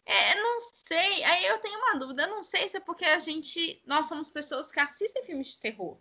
[0.06, 1.24] É, não sei.
[1.24, 2.24] Aí eu tenho uma dúvida.
[2.24, 3.82] Eu não sei se é porque a gente.
[3.86, 5.98] Nós somos pessoas que assistem filmes de terror.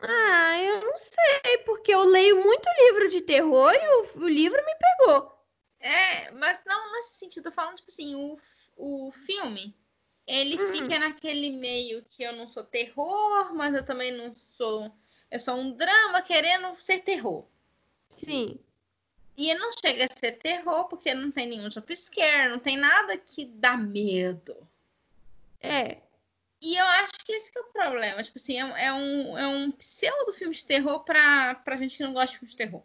[0.00, 4.64] Ah, eu não sei, porque eu leio muito livro de terror e o, o livro
[4.64, 5.36] me pegou.
[5.80, 7.46] É, mas não nesse sentido.
[7.46, 8.36] Eu tô falando, tipo assim, o,
[8.76, 9.76] o filme.
[10.26, 10.72] Ele Hum.
[10.72, 14.92] fica naquele meio que eu não sou terror, mas eu também não sou.
[15.30, 17.44] Eu sou um drama querendo ser terror.
[18.16, 18.58] Sim.
[19.36, 23.16] E ele não chega a ser terror porque não tem nenhum jumpscare, não tem nada
[23.16, 24.56] que dá medo.
[25.60, 26.02] É.
[26.60, 28.22] E eu acho que esse que é o problema.
[28.22, 31.96] Tipo assim, é, um- é um, é um pseudo filme de terror pra, pra gente
[31.96, 32.82] que não gosta de filme de terror.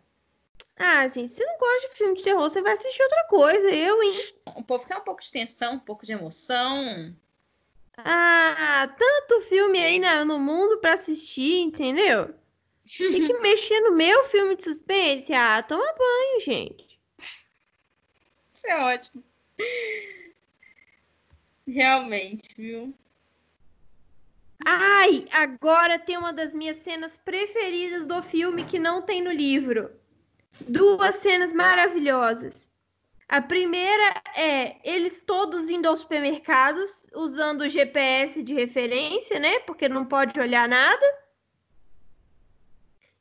[0.75, 3.69] Ah, gente, se não gosta de filme de terror, você vai assistir outra coisa.
[3.69, 4.11] Eu, hein?
[4.55, 7.15] O povo quer um pouco de tensão, um pouco de emoção.
[7.97, 12.33] Ah, tanto filme aí na- no mundo pra assistir, entendeu?
[12.97, 15.31] Tem que mexer no meu filme de suspense.
[15.33, 16.99] Ah, toma banho, gente.
[18.53, 19.23] Isso é ótimo.
[21.67, 22.93] Realmente, viu?
[24.65, 29.91] Ai, agora tem uma das minhas cenas preferidas do filme que não tem no livro.
[30.61, 32.69] Duas cenas maravilhosas.
[33.27, 39.59] A primeira é eles todos indo aos supermercados usando o GPS de referência, né?
[39.61, 41.23] Porque não pode olhar nada.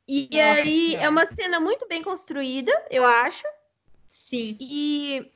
[0.07, 3.43] E Nossa aí é uma cena muito bem construída, eu acho.
[4.09, 4.57] Sim.
[4.59, 5.31] E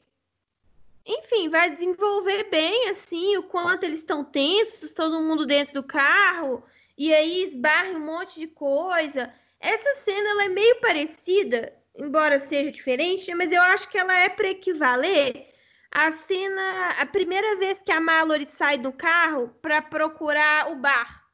[1.08, 6.64] enfim, vai desenvolver bem assim o quanto eles estão tensos, todo mundo dentro do carro,
[6.97, 9.34] e aí esbarra um monte de coisa.
[9.60, 14.28] Essa cena ela é meio parecida, embora seja diferente, mas eu acho que ela é
[14.28, 15.53] para equivaler
[15.89, 21.26] à cena, a primeira vez que a Mallory sai do carro para procurar o bar.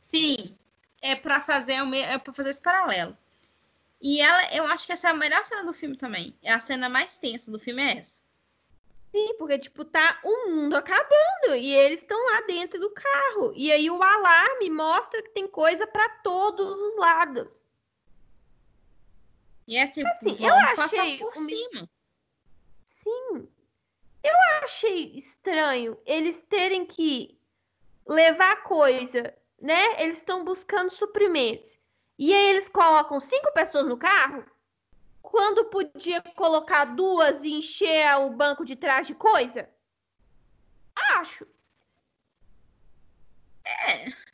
[0.00, 0.56] Sim.
[1.00, 3.16] É pra fazer é para fazer esse paralelo.
[4.00, 6.34] E ela, eu acho que essa é a melhor cena do filme também.
[6.42, 8.21] É a cena mais tensa do filme é essa.
[9.12, 13.52] Sim, porque tipo tá o mundo acabando e eles estão lá dentro do carro.
[13.54, 17.48] E aí o alarme mostra que tem coisa para todos os lados.
[19.68, 21.90] E é tipo, Assim, eu achei por um- cima.
[22.84, 23.48] Sim.
[24.22, 27.38] Eu achei estranho eles terem que
[28.06, 30.02] levar coisa, né?
[30.02, 31.78] Eles estão buscando suprimentos.
[32.18, 34.44] E aí eles colocam cinco pessoas no carro,
[35.22, 39.68] quando podia colocar duas e encher o banco de trás de coisa?
[40.94, 41.46] Acho.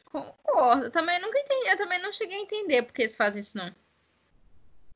[0.05, 0.87] Concordo.
[0.87, 1.69] Eu também nunca entendi.
[1.69, 3.75] Eu também não cheguei a entender porque eles fazem isso, não.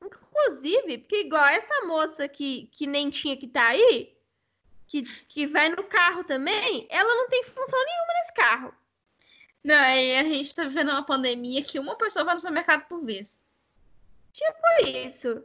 [0.01, 4.17] Inclusive, porque igual essa moça que, que nem tinha que estar aí,
[4.87, 8.73] que, que vai no carro também, ela não tem função nenhuma nesse carro.
[9.63, 13.01] Não, aí a gente tá vivendo uma pandemia que uma pessoa vai no supermercado por
[13.05, 13.39] vez.
[14.59, 15.43] Foi isso.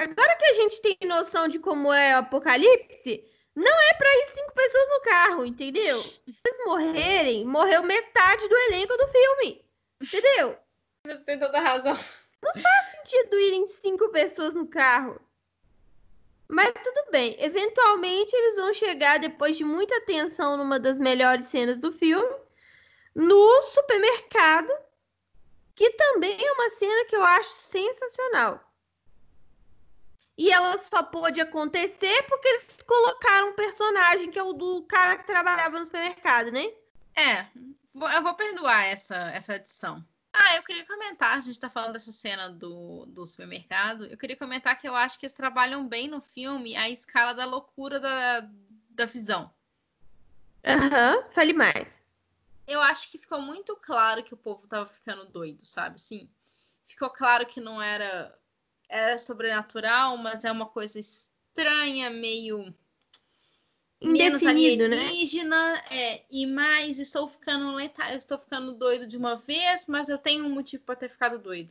[0.00, 3.22] Agora que a gente tem noção de como é o apocalipse,
[3.54, 5.98] não é pra ir cinco pessoas no carro, entendeu?
[5.98, 9.62] Se eles morrerem, morreu metade do elenco do filme.
[10.02, 10.56] Entendeu?
[11.06, 11.94] Você tem toda a razão.
[12.92, 15.20] sentido irem cinco pessoas no carro.
[16.48, 17.36] Mas tudo bem.
[17.38, 22.34] Eventualmente eles vão chegar, depois de muita tensão, numa das melhores cenas do filme,
[23.14, 24.72] no supermercado,
[25.74, 28.69] que também é uma cena que eu acho sensacional.
[30.40, 35.18] E ela só pôde acontecer porque eles colocaram um personagem que é o do cara
[35.18, 36.64] que trabalhava no supermercado, né?
[37.14, 37.46] É,
[37.94, 40.02] eu vou perdoar essa, essa adição.
[40.32, 44.06] Ah, eu queria comentar, a gente tá falando dessa cena do, do supermercado.
[44.06, 47.44] Eu queria comentar que eu acho que eles trabalham bem no filme a escala da
[47.44, 48.48] loucura da,
[48.88, 49.52] da visão.
[50.64, 52.00] Aham, fale mais.
[52.66, 56.00] Eu acho que ficou muito claro que o povo tava ficando doido, sabe?
[56.00, 56.30] Sim.
[56.86, 58.34] Ficou claro que não era,
[58.90, 62.74] era sobrenatural, mas é uma coisa estranha, meio
[64.02, 64.50] menos né?
[64.50, 70.08] alienígena, é, e mais estou ficando lenta, eu estou ficando doido de uma vez, mas
[70.08, 71.70] eu tenho um motivo para ter ficado doido.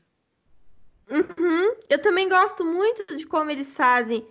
[1.09, 1.75] Uhum.
[1.89, 4.25] Eu também gosto muito de como eles fazem.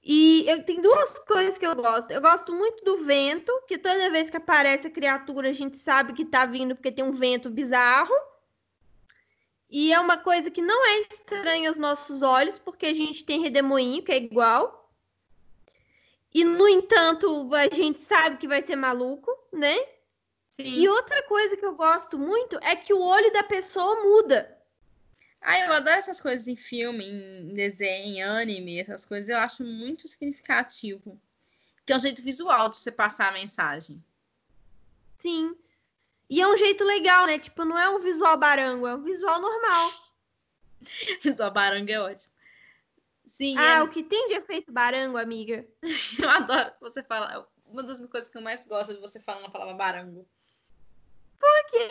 [0.00, 2.10] E eu tem duas coisas que eu gosto.
[2.10, 6.12] Eu gosto muito do vento, que toda vez que aparece a criatura, a gente sabe
[6.12, 8.14] que tá vindo porque tem um vento bizarro.
[9.76, 13.42] E é uma coisa que não é estranha aos nossos olhos, porque a gente tem
[13.42, 14.88] redemoinho, que é igual.
[16.32, 19.76] E, no entanto, a gente sabe que vai ser maluco, né?
[20.48, 20.62] Sim.
[20.62, 24.56] E outra coisa que eu gosto muito é que o olho da pessoa muda.
[25.40, 29.64] Ah, eu adoro essas coisas em filme, em desenho, em anime, essas coisas eu acho
[29.64, 31.20] muito significativo.
[31.84, 34.00] Que é um jeito visual de você passar a mensagem.
[35.18, 35.56] Sim.
[36.34, 37.38] E é um jeito legal, né?
[37.38, 39.88] Tipo, não é um visual barango, é um visual normal.
[41.22, 42.32] Visual baranga é ótimo.
[43.24, 45.64] Sim, Ah, é- o que tem de efeito barango, amiga?
[46.20, 47.48] eu adoro você fala.
[47.66, 50.28] Uma das coisas que eu mais gosto é de você falar a palavra barango.
[51.38, 51.88] Por quê?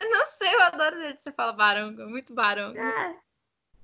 [0.00, 2.00] Eu não sei, eu adoro o jeito que você fala barango.
[2.00, 2.80] é Muito barango.
[2.80, 3.14] Ah,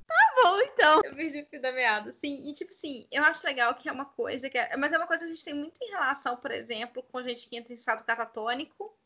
[0.09, 1.03] tá bom, então.
[1.05, 2.11] Eu perdi o fio da meada.
[2.11, 4.74] Sim, e tipo assim, eu acho legal que é uma coisa que é...
[4.78, 7.47] Mas é uma coisa que a gente tem muito em relação, por exemplo, com gente
[7.51, 8.97] que entra em estado catatônico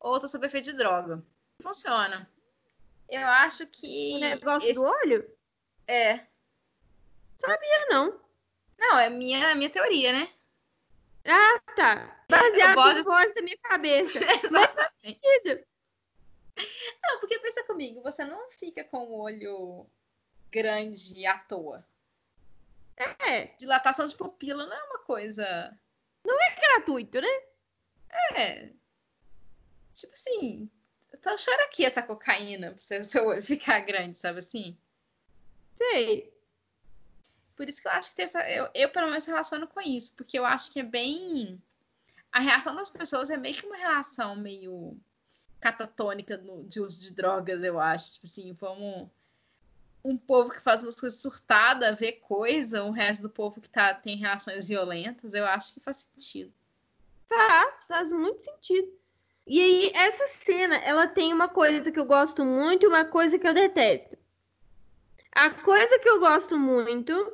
[0.00, 1.22] ou tá sob efeito de droga.
[1.62, 2.30] Funciona.
[3.08, 4.14] Eu acho que.
[4.16, 5.30] O negócio esse- do olho?
[5.86, 6.26] É.
[7.42, 8.20] Eu não.
[8.78, 10.28] Não, é minha, minha teoria, né?
[11.24, 12.24] Ah, tá.
[12.30, 14.18] Baseado em voz da minha cabeça.
[14.44, 15.66] Exatamente.
[17.02, 19.86] Não, porque pensa comigo, você não fica com o olho
[20.50, 21.86] grande à toa.
[22.96, 25.78] É, Dilatação de pupila não é uma coisa.
[26.60, 27.28] gratuito, né?
[28.36, 28.72] É.
[30.00, 30.70] Tipo assim,
[31.12, 34.76] eu tô achando aqui essa cocaína pro seu, seu olho ficar grande, sabe assim?
[35.76, 36.32] Sei.
[37.56, 38.48] Por isso que eu acho que tem essa.
[38.50, 41.60] Eu, eu pelo menos relaciono com isso, porque eu acho que é bem.
[42.30, 44.96] A reação das pessoas é meio que uma relação meio
[45.60, 48.14] catatônica no- de uso de drogas, eu acho.
[48.14, 49.08] Tipo assim, vamos.
[50.04, 53.92] um povo que faz umas coisas surtadas, vê coisa, o resto do povo que tá,
[53.92, 56.52] tem relações violentas, eu acho que faz sentido.
[57.28, 58.97] Faz, faz muito sentido.
[59.48, 63.38] E aí, essa cena, ela tem uma coisa que eu gosto muito e uma coisa
[63.38, 64.14] que eu detesto.
[65.32, 67.32] A coisa que eu gosto muito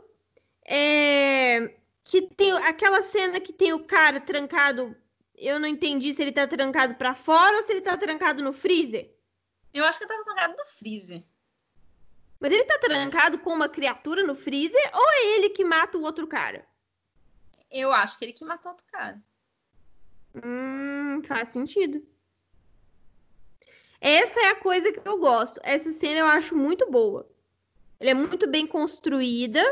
[0.64, 4.94] é que tem aquela cena que tem o cara trancado.
[5.34, 8.52] Eu não entendi se ele tá trancado para fora ou se ele tá trancado no
[8.52, 9.12] freezer.
[9.72, 11.24] Eu acho que ele tá trancado no freezer.
[12.38, 16.02] Mas ele tá trancado com uma criatura no freezer ou é ele que mata o
[16.02, 16.64] outro cara?
[17.68, 19.20] Eu acho que ele que matou outro cara.
[20.34, 22.02] Hum, faz sentido.
[24.00, 25.60] Essa é a coisa que eu gosto.
[25.62, 27.28] Essa cena eu acho muito boa.
[27.98, 29.62] Ela é muito bem construída.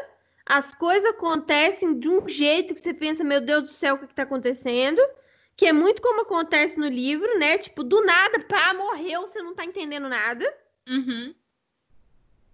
[0.46, 4.04] As coisas acontecem de um jeito que você pensa, meu Deus do céu, o que
[4.06, 5.00] está acontecendo?
[5.56, 7.58] Que é muito como acontece no livro, né?
[7.58, 10.44] Tipo, do nada, pá, morreu, você não tá entendendo nada.
[10.88, 11.34] Uhum.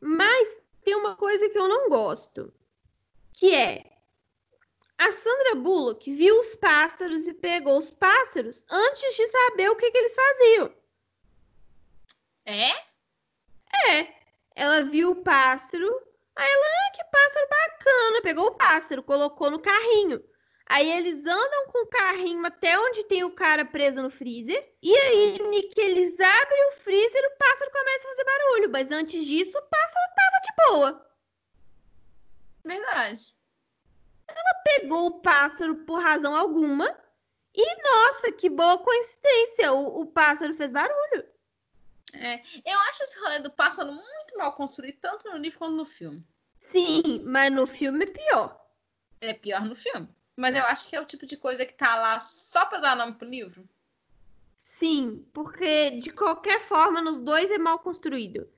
[0.01, 0.49] Mas
[0.85, 2.53] tem uma coisa que eu não gosto,
[3.33, 3.98] que é
[4.99, 9.91] a Sandra Bullock viu os pássaros e pegou os pássaros antes de saber o que,
[9.91, 10.75] que eles faziam.
[12.45, 12.71] É?
[13.93, 14.15] É.
[14.57, 15.87] Ela viu o pássaro,
[16.35, 20.21] aí ela, ah, que pássaro bacana, pegou o pássaro, colocou no carrinho.
[20.67, 24.77] Aí eles andam com o carrinho até onde tem o cara preso no freezer.
[24.83, 25.39] E aí,
[25.73, 28.71] que eles abrem o freezer, o pássaro começa a fazer barulho.
[28.71, 31.11] Mas antes disso, o pássaro tava de boa.
[32.65, 33.38] Verdade.
[34.29, 36.89] Ela pegou o pássaro por razão alguma.
[37.55, 39.73] E, nossa, que boa coincidência.
[39.73, 41.25] O, o pássaro fez barulho.
[42.15, 45.85] É, eu acho esse rolê do pássaro muito mal construído, tanto no livro quanto no
[45.85, 46.25] filme.
[46.61, 48.69] Sim, mas no filme é pior.
[49.21, 50.09] É pior no filme.
[50.37, 52.97] Mas eu acho que é o tipo de coisa que tá lá só pra dar
[52.97, 53.69] nome pro livro.
[54.57, 58.49] Sim, porque de qualquer forma, nos dois é mal construído.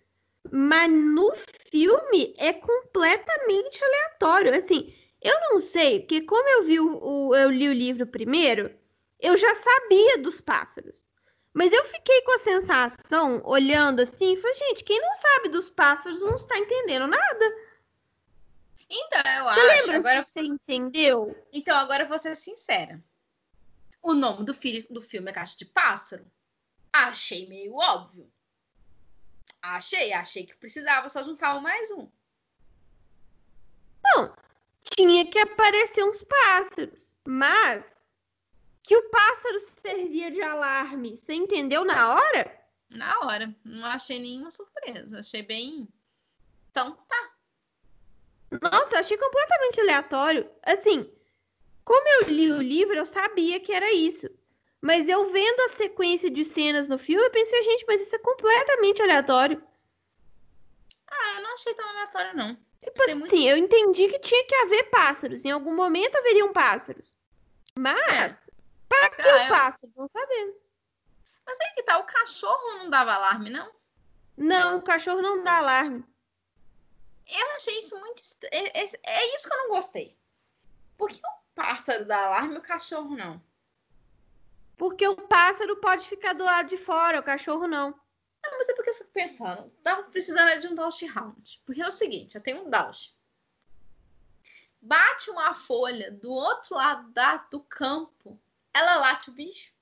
[0.51, 1.33] Mas no
[1.71, 4.55] filme é completamente aleatório.
[4.55, 8.75] Assim, eu não sei, porque como eu vi o, o, eu li o livro primeiro,
[9.19, 11.05] eu já sabia dos pássaros.
[11.53, 16.21] Mas eu fiquei com a sensação, olhando assim, falei, gente, quem não sabe dos pássaros
[16.21, 17.45] não está entendendo nada.
[18.89, 19.87] Então, eu você acho.
[19.87, 21.47] Lembra agora você entendeu?
[21.53, 23.03] Então, agora eu vou ser sincera.
[24.03, 26.25] O nome do, filho, do filme é Caixa de Pássaro.
[26.93, 28.33] Achei meio óbvio.
[29.61, 32.11] Achei, achei que precisava só juntar um mais um.
[34.03, 34.35] Não,
[34.81, 37.15] tinha que aparecer uns pássaros.
[37.27, 37.85] Mas
[38.83, 42.61] que o pássaro servia de alarme, você entendeu na hora?
[42.89, 43.55] Na hora.
[43.65, 45.21] Não achei nenhuma surpresa.
[45.21, 45.89] Achei bem.
[46.71, 47.31] Então tá.
[48.61, 50.51] Nossa, achei completamente aleatório.
[50.63, 51.09] Assim,
[51.85, 54.29] como eu li o livro, eu sabia que era isso.
[54.81, 58.19] Mas eu vendo a sequência de cenas no filme, eu pensei, gente, mas isso é
[58.19, 59.63] completamente aleatório.
[61.07, 62.70] Ah, eu não achei tão aleatório, não.
[62.81, 63.37] Tipo Tem assim, muito...
[63.37, 65.45] eu entendi que tinha que haver pássaros.
[65.45, 67.17] Em algum momento haveriam pássaros.
[67.75, 68.37] Mas, é.
[68.89, 69.49] para que eu...
[69.49, 69.95] pássaros?
[69.95, 70.57] Não sabemos.
[71.47, 73.71] Mas aí que tá, o cachorro não dava alarme, não?
[74.37, 76.05] Não, o cachorro não dá alarme
[77.39, 78.23] eu achei isso muito.
[78.51, 80.19] É, é, é, isso que eu não gostei.
[80.97, 83.43] Por que o pássaro dá alarme e o cachorro não?
[84.77, 87.99] Porque o pássaro pode ficar do lado de fora, o cachorro não.
[88.43, 91.63] Não, mas é porque eu fico pensando, tava precisando de um Dauch Round.
[91.65, 93.15] Porque é o seguinte, eu tenho um Dauch.
[94.83, 98.41] Bate uma folha do outro lado da, do campo,
[98.73, 99.75] ela late o bicho.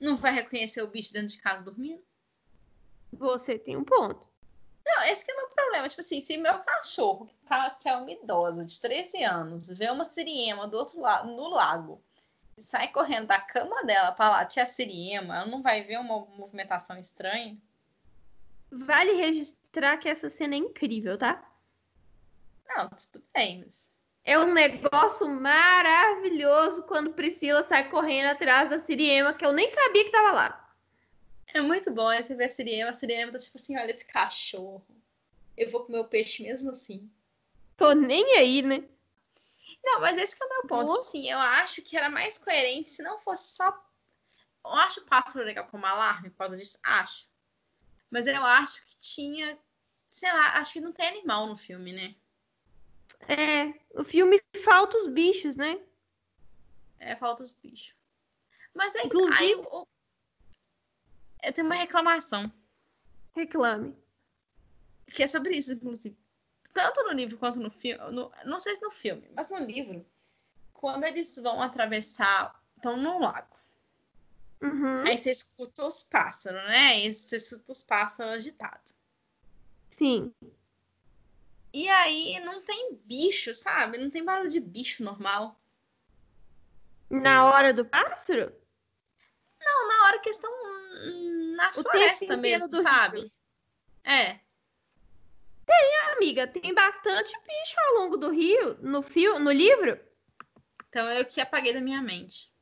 [0.00, 2.04] Não vai reconhecer o bicho dentro de casa dormindo?
[3.12, 4.28] Você tem um ponto.
[4.84, 5.88] Não, esse que é o meu problema.
[5.88, 9.90] Tipo assim, se meu cachorro, que, tá, que é uma idosa de 13 anos, vê
[9.90, 12.02] uma siriema do outro lado, no lago,
[12.56, 16.20] e sai correndo da cama dela pra lá, tia siriema, ela não vai ver uma
[16.26, 17.56] movimentação estranha?
[18.70, 21.42] Vale registrar que essa cena é incrível, tá?
[22.66, 23.88] Não, tudo bem, mas...
[24.24, 30.04] É um negócio maravilhoso quando Priscila sai correndo atrás da Siriema, que eu nem sabia
[30.04, 30.74] que tava lá.
[31.54, 32.90] É muito bom aí você ver a Siriema.
[32.90, 34.86] A Siriema tá tipo assim: olha esse cachorro.
[35.56, 37.10] Eu vou comer o peixe mesmo assim.
[37.76, 38.84] Tô nem aí, né?
[39.82, 40.86] Não, mas esse que é o meu ponto.
[40.88, 43.68] Tipo assim, eu acho que era mais coerente se não fosse só.
[44.62, 46.78] Eu acho o pássaro legal como alarme por causa disso.
[46.82, 47.26] Acho.
[48.10, 49.58] Mas eu acho que tinha.
[50.08, 52.14] Sei lá, acho que não tem animal no filme, né?
[53.28, 55.78] É, o filme falta os bichos, né?
[56.98, 57.94] É, falta os bichos.
[58.74, 59.36] Mas aí, Inclusive...
[59.36, 59.86] aí o,
[61.42, 62.42] eu tenho uma reclamação.
[63.34, 63.96] Reclame.
[65.06, 66.16] Que é sobre isso, inclusive.
[66.72, 67.98] Tanto no livro quanto no filme.
[68.12, 70.04] No, não sei se no filme, mas no livro.
[70.72, 72.56] Quando eles vão atravessar.
[72.76, 73.57] Estão no lago.
[74.60, 75.06] Uhum.
[75.06, 77.00] Aí você escuta os pássaros, né?
[77.00, 78.94] E você escuta os pássaros agitados.
[79.90, 80.32] Sim.
[81.72, 83.98] E aí não tem bicho, sabe?
[83.98, 85.60] Não tem barulho de bicho normal.
[87.10, 88.52] Na hora do pássaro?
[89.60, 90.50] Não, na hora que estão
[91.56, 93.20] na O floresta mesmo, sabe?
[93.20, 93.32] rio.
[94.04, 94.40] É.
[96.18, 100.00] Amiga, tem bastante bicho ao longo do rio, no fio, no livro.
[100.88, 102.52] Então eu que apaguei da minha mente.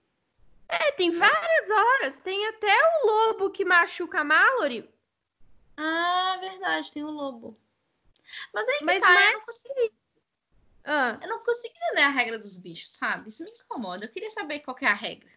[0.68, 2.16] É, tem várias horas.
[2.18, 4.88] Tem até o lobo que machuca a Mallory.
[5.76, 7.58] Ah, verdade, tem o lobo.
[8.52, 9.92] Mas aí que Mas tá, mais- eu não consegui.
[10.84, 13.28] Ah, Eu não consegui entender a regra dos bichos, sabe?
[13.28, 14.04] Isso me incomoda.
[14.04, 15.30] Eu queria saber qual que é a regra.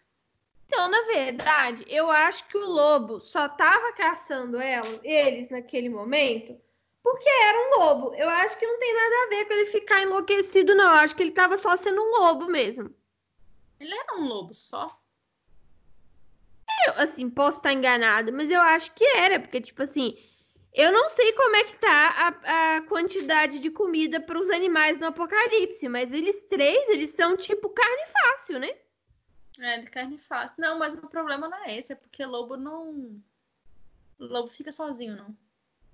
[0.68, 6.60] então, na verdade, eu acho que o lobo só tava caçando ela, eles naquele momento
[7.02, 8.14] porque era um lobo.
[8.14, 10.86] Eu acho que não tem nada a ver com ele ficar enlouquecido, não.
[10.86, 12.94] Eu acho que ele tava só sendo um lobo mesmo.
[13.80, 14.99] Ele era um lobo só.
[16.88, 20.18] Eu, assim, posso estar enganada, mas eu acho que era, porque, tipo assim,
[20.74, 22.10] eu não sei como é que tá
[22.46, 27.36] a, a quantidade de comida para os animais no apocalipse, mas eles três, eles são
[27.36, 28.70] tipo carne fácil, né?
[29.60, 30.56] É, de carne fácil.
[30.58, 33.22] Não, mas o problema não é esse, é porque lobo não.
[34.18, 35.38] Lobo fica sozinho, não.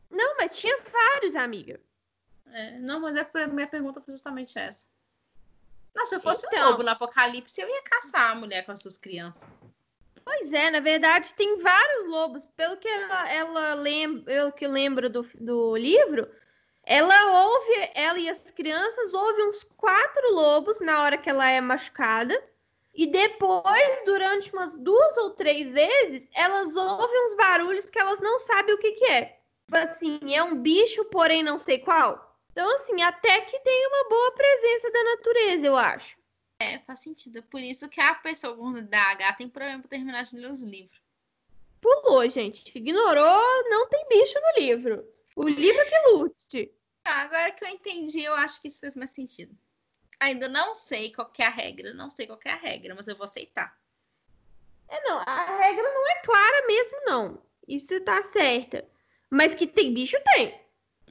[0.09, 1.79] Não, mas tinha vários, amiga.
[2.47, 4.85] É, não, mas é por a minha pergunta foi justamente essa.
[5.95, 6.71] Não, se eu fosse um Então.
[6.71, 9.47] lobo no apocalipse, eu ia caçar a mulher com as suas crianças.
[10.25, 12.45] Pois é, na verdade, tem vários lobos.
[12.57, 16.27] Pelo que ela, ela lembra, pelo que lembro do, do livro,
[16.83, 21.61] ela ouve, ela e as crianças ouvem uns quatro lobos na hora que ela é
[21.61, 22.43] machucada.
[22.93, 28.39] E depois, durante umas duas ou três vezes, elas ouvem uns barulhos que elas não
[28.39, 29.37] sabem o que, que é.
[29.65, 32.35] Tipo assim, é um bicho, porém não sei qual.
[32.51, 36.17] Então, assim, até que tem uma boa presença da natureza, eu acho.
[36.59, 37.43] É, faz sentido.
[37.43, 41.01] Por isso que a pessoa com DH tem problema pra terminar de ler os livros.
[41.81, 42.71] Pulou, gente.
[42.75, 45.07] Ignorou, não tem bicho no livro.
[45.35, 46.71] O livro que lute.
[47.03, 49.55] Ah, agora que eu entendi, eu acho que isso fez mais sentido.
[50.19, 52.95] Ainda não sei qual que é a regra, não sei qual que é a regra,
[52.95, 53.77] mas eu vou aceitar.
[54.87, 57.41] É, não, a regra não é clara mesmo, não.
[57.67, 58.87] Isso tá certa.
[59.29, 60.59] Mas que tem bicho, tem.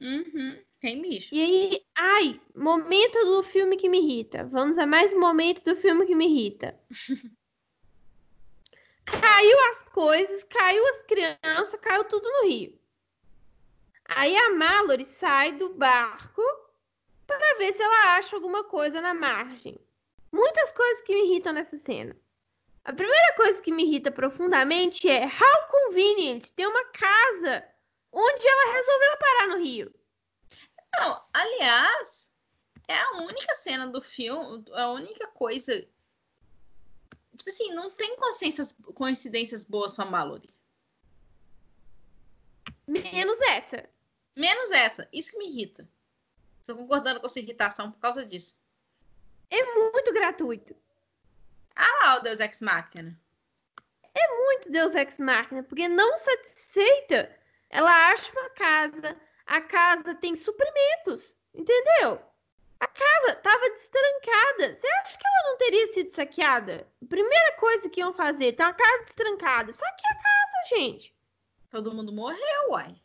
[0.01, 1.33] Uhum, tem bicho.
[1.33, 4.45] E aí, ai, momento do filme que me irrita.
[4.45, 6.79] Vamos a mais um momento do filme que me irrita.
[9.05, 12.77] caiu as coisas, caiu as crianças, caiu tudo no rio.
[14.07, 16.41] Aí a Mallory sai do barco
[17.25, 19.79] para ver se ela acha alguma coisa na margem.
[20.31, 22.15] Muitas coisas que me irritam nessa cena.
[22.83, 27.65] A primeira coisa que me irrita profundamente é how convenient ter uma casa
[28.11, 29.93] onde ela resolveu parar no rio.
[30.99, 32.31] Não, aliás,
[32.87, 35.73] é a única cena do filme, a única coisa.
[37.35, 40.53] Tipo assim, não tem coincidências, coincidências boas pra Mallory.
[42.87, 43.89] Menos essa.
[44.35, 45.87] Menos essa, isso que me irrita.
[46.65, 48.57] Tô concordando com sua irritação por causa disso.
[49.49, 50.75] É muito gratuito.
[51.75, 53.19] Ah lá o Deus Ex Machina.
[54.55, 57.37] Muito Deus Ex Machina, porque não satisfeita,
[57.69, 62.21] ela acha uma casa, a casa tem suprimentos, entendeu?
[62.79, 64.75] A casa tava destrancada.
[64.75, 66.87] Você acha que ela não teria sido saqueada?
[67.07, 69.73] Primeira coisa que iam fazer, tem uma casa destrancada.
[69.73, 71.15] Saqueia a casa, gente.
[71.69, 72.95] Todo mundo morreu, uai.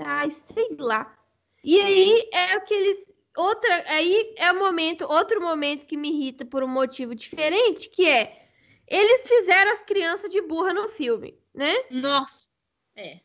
[0.00, 1.16] Ai, sei lá.
[1.62, 6.62] E aí é aqueles outra, aí é o momento, outro momento que me irrita por
[6.62, 8.48] um motivo diferente, que é
[8.86, 11.74] eles fizeram as crianças de burra no filme, né?
[11.90, 12.48] Nossa.
[12.96, 13.20] É.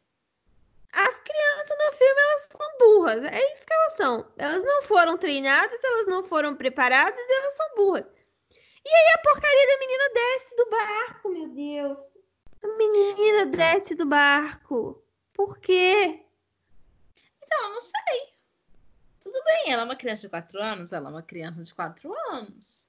[0.98, 4.32] As crianças no filme elas são burras, é isso que elas são.
[4.38, 8.06] Elas não foram treinadas, elas não foram preparadas, elas são burras.
[8.86, 11.98] E aí a porcaria da menina desce do barco, meu Deus.
[12.64, 15.04] A menina desce do barco.
[15.34, 16.24] Por quê?
[17.44, 18.34] Então, eu não sei.
[19.22, 22.14] Tudo bem, ela é uma criança de 4 anos, ela é uma criança de 4
[22.32, 22.88] anos.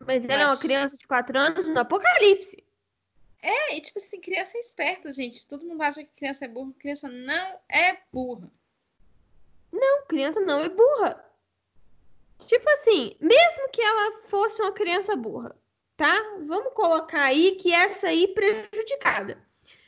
[0.00, 2.64] Mas ela é uma Mas- criança de 4 anos no apocalipse.
[3.42, 5.46] É, e tipo assim, criança é esperta, gente.
[5.46, 6.72] Todo mundo acha que criança é burra.
[6.78, 8.50] Criança não é burra.
[9.72, 11.24] Não, criança não é burra.
[12.46, 15.56] Tipo assim, mesmo que ela fosse uma criança burra,
[15.96, 16.14] tá?
[16.46, 19.40] Vamos colocar aí que essa aí prejudicada.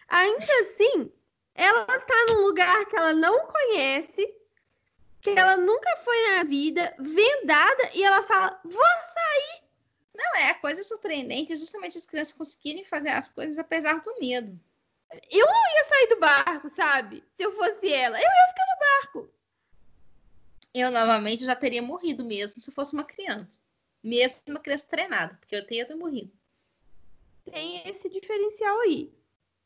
[0.09, 1.13] Ainda assim,
[1.55, 4.33] ela tá num lugar que ela não conhece,
[5.21, 9.62] que ela nunca foi na vida, vendada, e ela fala: Vou sair.
[10.15, 14.19] Não, é a coisa surpreendente é justamente as crianças conseguirem fazer as coisas apesar do
[14.21, 14.59] medo.
[15.31, 17.25] Eu não ia sair do barco, sabe?
[17.33, 19.35] Se eu fosse ela, eu ia ficar no barco.
[20.75, 23.61] Eu, novamente, já teria morrido mesmo se fosse uma criança.
[24.03, 26.33] Mesmo uma criança treinada, porque eu teria ter morrido.
[27.51, 29.13] Tem esse diferencial aí.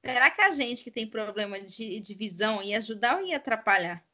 [0.05, 4.05] Será que a gente que tem problema de, de visão ia ajudar ou ia atrapalhar?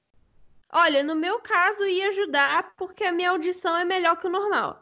[0.70, 4.81] Olha, no meu caso ia ajudar porque a minha audição é melhor que o normal.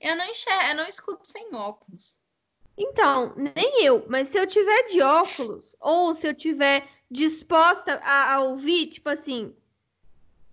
[0.00, 2.18] Eu não enxergo, eu não escuto sem óculos.
[2.76, 8.34] Então, nem eu, mas se eu tiver de óculos ou se eu tiver disposta a,
[8.34, 9.54] a ouvir, tipo assim,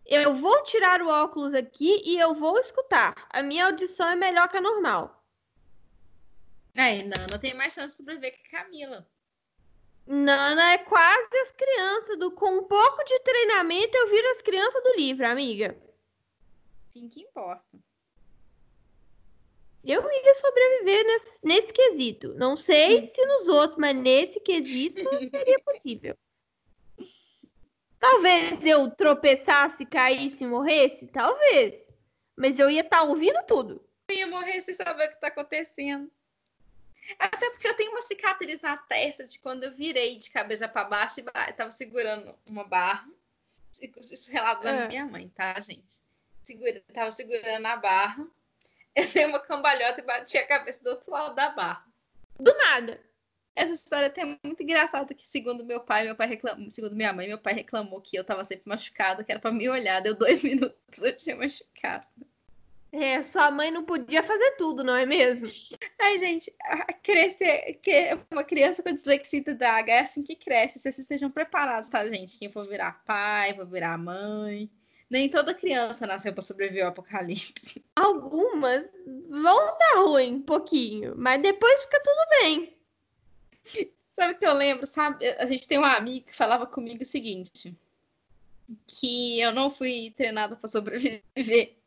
[0.06, 3.16] eu vou tirar o óculos aqui e eu vou escutar.
[3.30, 5.24] A minha audição é melhor que a normal.
[6.76, 9.08] Aí, Nana tem mais chance de sobreviver que Camila.
[10.06, 14.82] Nana é quase as crianças do com um pouco de treinamento eu viro as crianças
[14.84, 15.78] do livro, amiga.
[16.90, 17.80] Sim, que importa.
[19.90, 22.36] Eu ia sobreviver nesse, nesse quesito.
[22.36, 26.16] Não sei se nos outros, mas nesse quesito seria possível.
[27.98, 31.08] Talvez eu tropeçasse, caísse e morresse?
[31.08, 31.88] Talvez.
[32.38, 33.84] Mas eu ia estar tá ouvindo tudo.
[34.08, 36.12] Eu ia morrer sem saber o que está acontecendo.
[37.18, 40.88] Até porque eu tenho uma cicatriz na testa de quando eu virei de cabeça para
[40.88, 43.10] baixo e tava segurando uma barra.
[43.98, 44.88] Isso relato da é.
[44.88, 46.00] minha mãe, tá, gente?
[46.44, 48.28] Segura, tava segurando a barra.
[48.96, 51.86] Eu dei uma cambalhota e bati a cabeça do outro lado da barra.
[52.40, 53.00] Do nada.
[53.56, 57.12] Essa história é até muito engraçada que, segundo meu pai, meu pai reclamou, segundo minha
[57.12, 60.02] mãe, meu pai reclamou que eu tava sempre machucada, que era para me olhar.
[60.02, 62.08] Deu dois minutos, eu tinha machucado.
[62.92, 65.46] É, sua mãe não podia fazer tudo, não é mesmo?
[66.00, 66.52] Ai, gente,
[67.04, 70.80] crescer, que uma criança com dislexia da é assim que cresce.
[70.80, 72.40] Vocês estejam preparados, tá, gente?
[72.40, 74.72] Quem for virar pai, for virar mãe.
[75.10, 77.84] Nem toda criança nasceu para sobreviver ao apocalipse.
[77.96, 78.88] Algumas
[79.30, 82.78] vão dar ruim um pouquinho, mas depois fica tudo bem.
[84.14, 84.86] Sabe o que eu lembro?
[84.86, 85.26] Sabe?
[85.40, 87.76] A gente tem uma amiga que falava comigo o seguinte:
[88.86, 91.80] que eu não fui treinada para sobreviver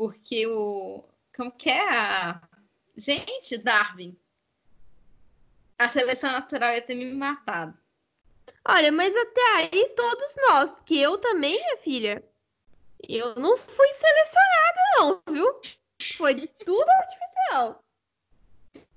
[0.00, 1.04] porque o.
[1.36, 2.40] Como que é a.
[2.96, 4.16] Gente, Darwin.
[5.78, 7.76] A seleção natural ia ter me matado.
[8.66, 12.24] Olha, mas até aí todos nós, porque eu também, minha filha.
[13.08, 15.60] Eu não fui selecionada, não, viu?
[16.16, 17.84] Foi tudo artificial.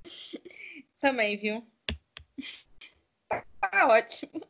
[1.00, 1.66] Também, viu?
[3.30, 4.42] Tá ótimo.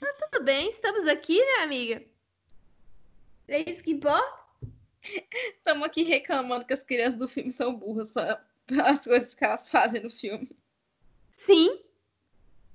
[0.00, 2.04] Tá tudo bem, estamos aqui, né, amiga?
[3.48, 4.44] É isso que importa?
[5.56, 8.42] Estamos aqui reclamando que as crianças do filme são burras para
[8.86, 10.50] as coisas que elas fazem no filme.
[11.44, 11.84] Sim.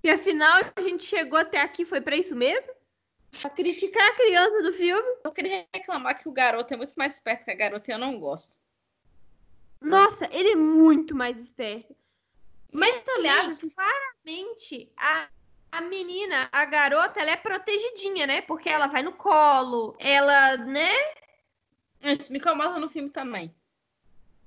[0.03, 2.71] E afinal, a gente chegou até aqui, foi para isso mesmo?
[3.41, 5.07] Pra criticar a criança do filme?
[5.23, 7.99] Eu queria reclamar que o garoto é muito mais esperto que a garota e eu
[7.99, 8.57] não gosto.
[9.81, 11.95] Nossa, ele é muito mais esperto.
[12.71, 15.29] Mas é, também, aliás, claramente, a,
[15.71, 18.41] a menina, a garota, ela é protegidinha, né?
[18.41, 20.91] Porque ela vai no colo, ela, né?
[22.01, 23.53] Isso me incomoda no filme também.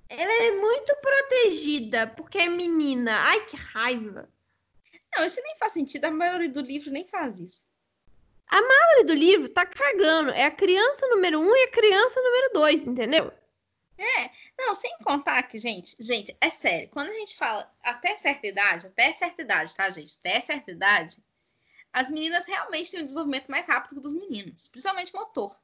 [0.08, 3.16] Ela é muito protegida, porque é menina.
[3.18, 4.28] Ai, que raiva.
[5.14, 6.04] Não, isso nem faz sentido.
[6.06, 7.64] A maioria do livro nem faz isso.
[8.46, 10.30] A maioria do livro tá cagando.
[10.30, 13.32] É a criança número um e a criança número dois, entendeu?
[13.98, 18.46] É, não, sem contar que, gente, gente, é sério, quando a gente fala até certa
[18.46, 20.16] idade, até certa idade, tá, gente?
[20.18, 21.22] Até certa idade,
[21.92, 25.56] as meninas realmente têm um desenvolvimento mais rápido que dos meninos, principalmente motor.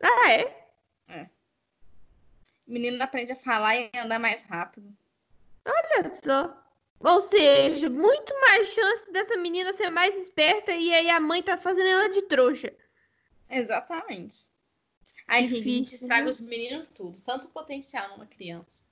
[0.00, 0.68] Ah, é?
[1.08, 1.22] É.
[2.66, 4.94] O menino aprende a falar e andar mais rápido.
[5.64, 6.61] Olha só.
[7.04, 11.58] Ou seja, muito mais chance dessa menina ser mais esperta e aí a mãe tá
[11.58, 12.72] fazendo ela de trouxa.
[13.50, 14.46] Exatamente.
[15.26, 17.20] A gente estraga os meninos tudo.
[17.22, 18.84] Tanto potencial numa criança.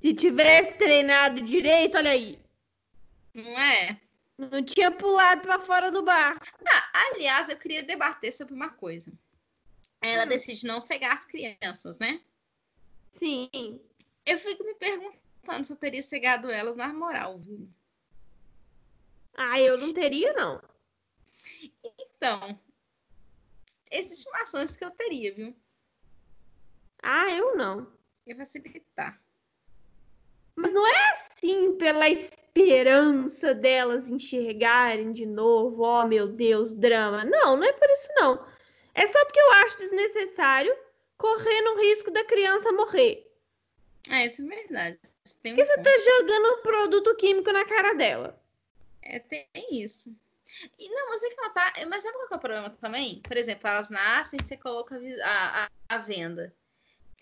[0.00, 2.38] Se tivesse treinado direito, olha aí.
[3.32, 4.00] Não é?
[4.36, 6.46] Não tinha pulado para fora do barco.
[6.66, 9.12] Ah, aliás, eu queria debater sobre uma coisa.
[10.00, 10.28] Ela hum.
[10.28, 12.20] decide não cegar as crianças, né?
[13.18, 13.80] Sim.
[14.26, 15.23] Eu fico me perguntando
[15.62, 17.68] se eu teria cegado elas na moral, viu?
[19.36, 20.62] Ah, eu não teria, não.
[21.82, 22.58] Então,
[23.90, 25.56] existem maçãs que eu teria, viu?
[27.02, 27.92] Ah, eu não.
[28.26, 29.20] Ia facilitar.
[30.56, 37.24] Mas não é assim pela esperança delas enxergarem de novo, oh meu Deus, drama.
[37.24, 38.46] Não, não é por isso não.
[38.94, 40.74] É só porque eu acho desnecessário
[41.18, 43.33] correr no risco da criança morrer.
[44.10, 44.98] É, isso é verdade.
[45.42, 48.38] Tem um porque você tá jogando um produto químico na cara dela.
[49.02, 50.14] É, tem isso.
[50.78, 51.72] E não, mas é que ela tá.
[51.88, 53.20] Mas sabe qual é o problema também?
[53.20, 56.54] Por exemplo, elas nascem e você coloca a, a, a venda.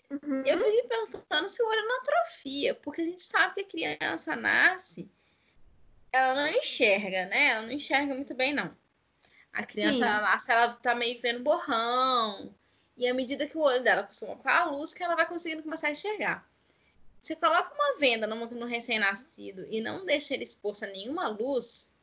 [0.09, 0.43] Uhum.
[0.45, 4.35] Eu fiquei perguntando se o olho não atrofia, porque a gente sabe que a criança
[4.35, 5.09] nasce,
[6.11, 7.47] ela não enxerga, né?
[7.47, 8.75] Ela não enxerga muito bem, não.
[9.51, 12.53] A criança ela nasce, ela tá meio vendo borrão.
[12.95, 15.63] E à medida que o olho dela acostuma com a luz, que ela vai conseguindo
[15.63, 16.47] começar a enxergar.
[17.23, 21.95] Você coloca uma venda no, no recém-nascido e não deixa ele exposto a nenhuma luz,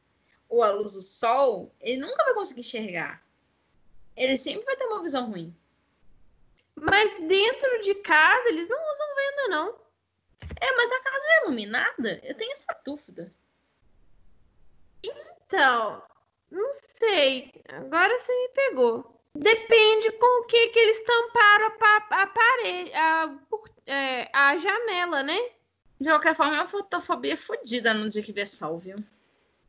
[0.48, 3.22] ou a luz do sol, ele nunca vai conseguir enxergar.
[4.16, 5.54] Ele sempre vai ter uma visão ruim.
[6.74, 9.78] Mas dentro de casa eles não usam venda, não.
[10.58, 12.20] É, mas a casa é iluminada?
[12.24, 13.30] Eu tenho essa dúvida.
[15.02, 16.02] Então,
[16.50, 17.62] não sei.
[17.68, 19.20] Agora você me pegou.
[19.34, 23.38] Depende com o que, que eles tamparam a, a parede, a,
[23.90, 25.38] é, a janela, né?
[26.00, 28.96] De qualquer forma, é uma fotofobia fodida no dia que vê sol, viu?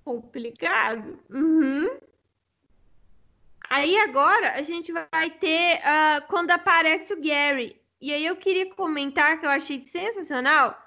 [0.06, 1.20] Complicado.
[1.30, 1.90] Uhum.
[3.70, 7.82] Aí agora a gente vai ter uh, quando aparece o Gary.
[8.00, 10.78] E aí eu queria comentar que eu achei sensacional,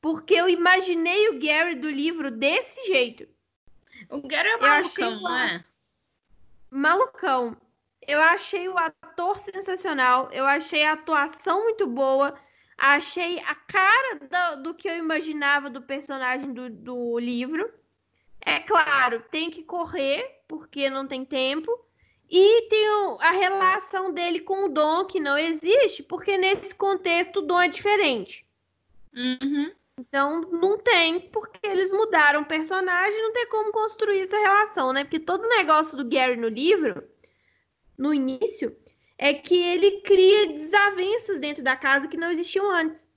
[0.00, 3.28] porque eu imaginei o Gary do livro desse jeito.
[4.08, 5.64] O Gary é malucão, não é?
[6.70, 7.56] Malucão.
[8.06, 12.38] Eu achei o ator sensacional, eu achei a atuação muito boa,
[12.78, 14.20] achei a cara
[14.54, 17.68] do, do que eu imaginava do personagem do, do livro.
[18.40, 21.70] É claro, tem que correr, porque não tem tempo.
[22.30, 22.86] E tem
[23.20, 27.68] a relação dele com o Dom, que não existe, porque nesse contexto o Dom é
[27.68, 28.46] diferente.
[29.14, 29.72] Uhum.
[29.98, 35.02] Então, não tem, porque eles mudaram o personagem, não tem como construir essa relação, né?
[35.02, 37.02] Porque todo o negócio do Gary no livro,
[37.96, 38.76] no início,
[39.18, 43.08] é que ele cria desavenças dentro da casa que não existiam antes.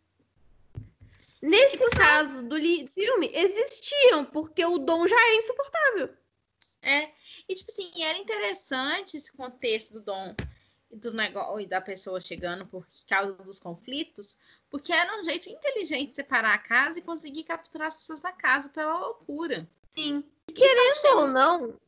[1.41, 2.55] Nesse caso do
[2.87, 6.09] filme, existiam, porque o Dom já é insuportável.
[6.81, 7.11] É,
[7.47, 10.35] e tipo assim, era interessante esse contexto do Dom
[10.91, 14.37] do negócio e da pessoa chegando por causa dos conflitos,
[14.69, 18.31] porque era um jeito inteligente de separar a casa e conseguir capturar as pessoas da
[18.31, 19.67] casa pela loucura.
[19.95, 20.23] Sim.
[20.49, 21.79] E querendo ou não,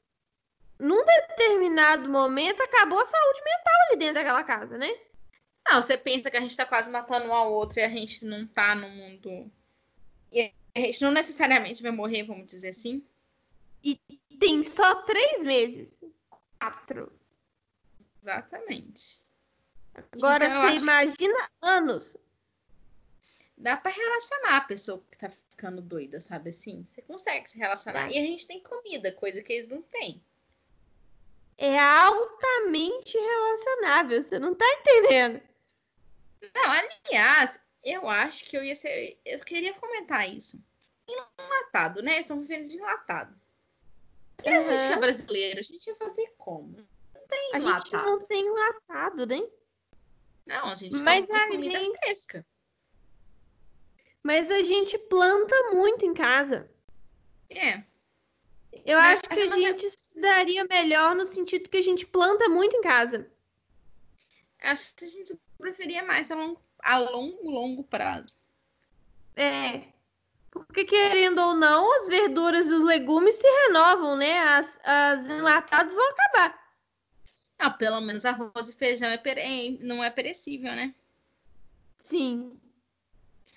[0.79, 4.89] num determinado momento acabou a saúde mental ali dentro daquela casa, né?
[5.67, 8.25] Não, você pensa que a gente tá quase matando um ao outro e a gente
[8.25, 9.51] não tá no mundo.
[10.31, 13.05] E a gente não necessariamente vai morrer, vamos dizer assim.
[13.83, 13.99] E
[14.39, 15.97] tem só três meses.
[16.59, 17.11] Quatro.
[18.21, 19.21] Exatamente.
[20.11, 21.49] Agora então, você imagina que...
[21.61, 22.17] anos.
[23.55, 26.85] Dá para relacionar a pessoa que tá ficando doida, sabe assim?
[26.89, 28.11] Você consegue se relacionar.
[28.11, 30.21] E a gente tem comida, coisa que eles não têm.
[31.57, 35.41] É altamente relacionável, você não tá entendendo.
[36.53, 39.19] Não, aliás, eu acho que eu ia ser.
[39.25, 40.59] Eu queria comentar isso.
[41.07, 42.19] Enlatado, né?
[42.19, 43.39] Estão vivendo de enlatado.
[44.43, 44.57] E uhum.
[44.57, 46.77] a gente que é brasileiro, a gente ia fazer como?
[47.13, 47.85] Não tem a enlatado.
[47.85, 49.41] gente não tem enlatado, né?
[50.45, 51.97] Não, a gente Mas a comida gente...
[51.99, 52.45] fresca.
[54.21, 56.69] Mas a gente planta muito em casa.
[57.49, 57.83] É.
[58.85, 62.49] Eu Mas acho que a gente se daria melhor no sentido que a gente planta
[62.49, 63.29] muito em casa.
[64.61, 68.43] Acho que a gente preferia mais a longo, a longo, longo prazo.
[69.35, 69.83] É.
[70.49, 74.37] Porque, querendo ou não, as verduras e os legumes se renovam, né?
[74.39, 76.63] As, as enlatadas vão acabar.
[77.57, 79.79] Ah, pelo menos arroz e feijão é pere...
[79.81, 80.93] não é perecível, né?
[81.97, 82.59] Sim.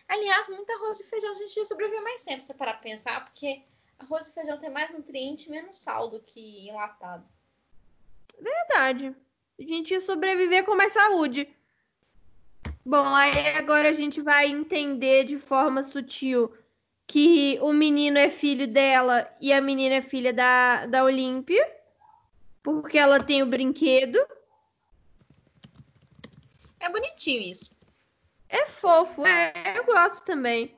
[0.09, 3.25] Aliás, muito arroz e feijão a gente ia sobreviver mais tempo, se parar pra pensar,
[3.25, 3.62] porque
[3.99, 7.26] arroz e feijão tem mais nutriente e menos sal do que enlatado.
[8.40, 9.14] Verdade.
[9.59, 11.49] A gente ia sobreviver com mais saúde.
[12.84, 16.53] Bom, aí agora a gente vai entender de forma sutil
[17.07, 21.64] que o menino é filho dela e a menina é filha da, da Olímpia,
[22.62, 24.18] porque ela tem o brinquedo.
[26.78, 27.76] É bonitinho isso.
[28.49, 30.76] É fofo, é, eu gosto também.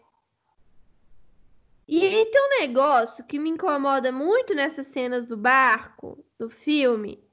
[1.88, 7.26] E aí tem um negócio que me incomoda muito nessas cenas do barco, do filme,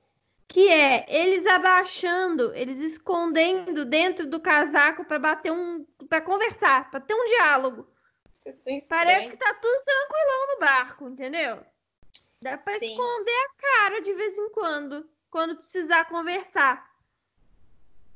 [0.48, 7.02] que é eles abaixando, eles escondendo dentro do casaco para bater um, para conversar, para
[7.02, 7.86] ter um diálogo.
[8.88, 11.60] Parece que tá tudo tranquilão no barco, entendeu?
[12.42, 12.92] Dá pra Sim.
[12.92, 16.96] esconder a cara de vez em quando, quando precisar conversar.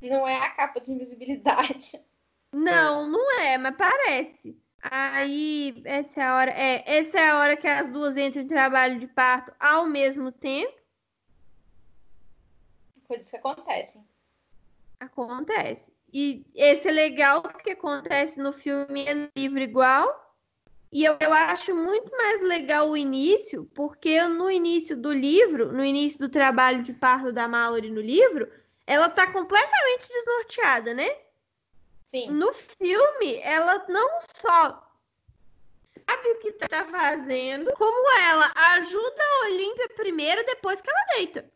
[0.00, 2.02] Não é a capa de invisibilidade.
[2.50, 4.56] Não, não é, mas parece.
[4.82, 6.50] Aí, essa é a hora.
[6.52, 10.32] É, essa é a hora que as duas entram em trabalho de parto ao mesmo
[10.32, 10.74] tempo.
[13.06, 14.04] Coisas que acontecem.
[14.98, 15.92] Acontece.
[16.12, 20.30] E esse é legal porque acontece no filme e no livro igual.
[20.92, 25.84] E eu, eu acho muito mais legal o início, porque no início do livro, no
[25.84, 28.50] início do trabalho de parto da Mallory no livro,
[28.86, 31.08] ela tá completamente desnorteada, né?
[32.10, 32.28] Sim.
[32.32, 34.84] No filme, ela não só
[35.84, 41.48] sabe o que tá fazendo, como ela ajuda a Olímpia primeiro, depois que ela deita.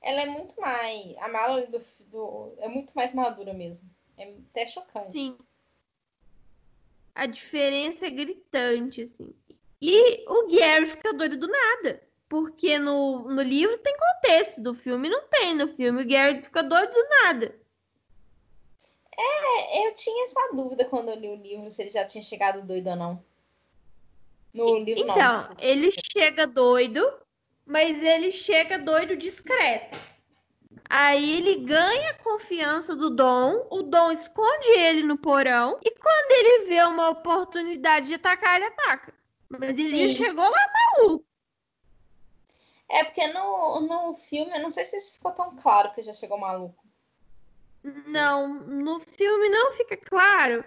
[0.00, 1.16] Ela é muito mais.
[1.16, 3.90] A Mallory do, do, é muito mais madura mesmo.
[4.16, 5.10] É até chocante.
[5.10, 5.36] Sim.
[7.12, 9.34] A diferença é gritante, assim.
[9.82, 12.00] E o Gary fica doido do nada.
[12.28, 15.52] porque no, no livro tem contexto, do filme não tem.
[15.52, 17.65] No filme o Gary fica doido do nada.
[19.18, 22.62] É, eu tinha essa dúvida quando eu li o livro, se ele já tinha chegado
[22.66, 23.24] doido ou não.
[24.52, 25.56] No livro então, não.
[25.58, 27.06] ele chega doido,
[27.64, 29.96] mas ele chega doido discreto.
[30.88, 36.30] Aí ele ganha a confiança do Dom, o Dom esconde ele no porão, e quando
[36.30, 39.12] ele vê uma oportunidade de atacar, ele ataca.
[39.48, 40.14] Mas ele Sim.
[40.14, 41.24] chegou lá maluco.
[42.88, 46.12] É porque no, no filme, eu não sei se isso ficou tão claro que já
[46.12, 46.85] chegou maluco.
[48.06, 50.64] Não, no filme não fica claro,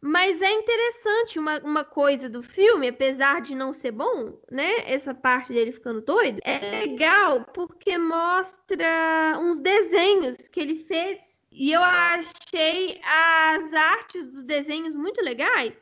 [0.00, 4.70] mas é interessante uma, uma coisa do filme, apesar de não ser bom, né?
[4.86, 11.72] Essa parte dele ficando doido, é legal porque mostra uns desenhos que ele fez e
[11.72, 15.74] eu achei as artes dos desenhos muito legais.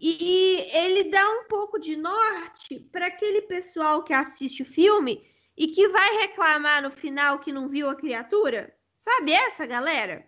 [0.00, 5.26] E ele dá um pouco de norte para aquele pessoal que assiste o filme
[5.56, 8.72] e que vai reclamar no final que não viu a criatura.
[8.98, 10.26] Sabe essa galera?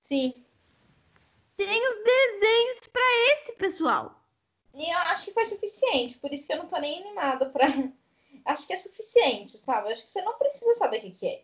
[0.00, 0.32] Sim.
[1.56, 4.24] Tem os desenhos para esse pessoal.
[4.74, 7.66] E eu acho que foi suficiente, por isso que eu não tô nem animada pra.
[8.44, 9.92] Acho que é suficiente, sabe?
[9.92, 11.42] Acho que você não precisa saber o que, que é.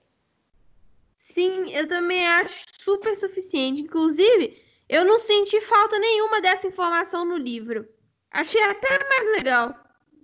[1.18, 3.82] Sim, eu também acho super suficiente.
[3.82, 7.86] Inclusive, eu não senti falta nenhuma dessa informação no livro.
[8.30, 9.74] Achei até mais legal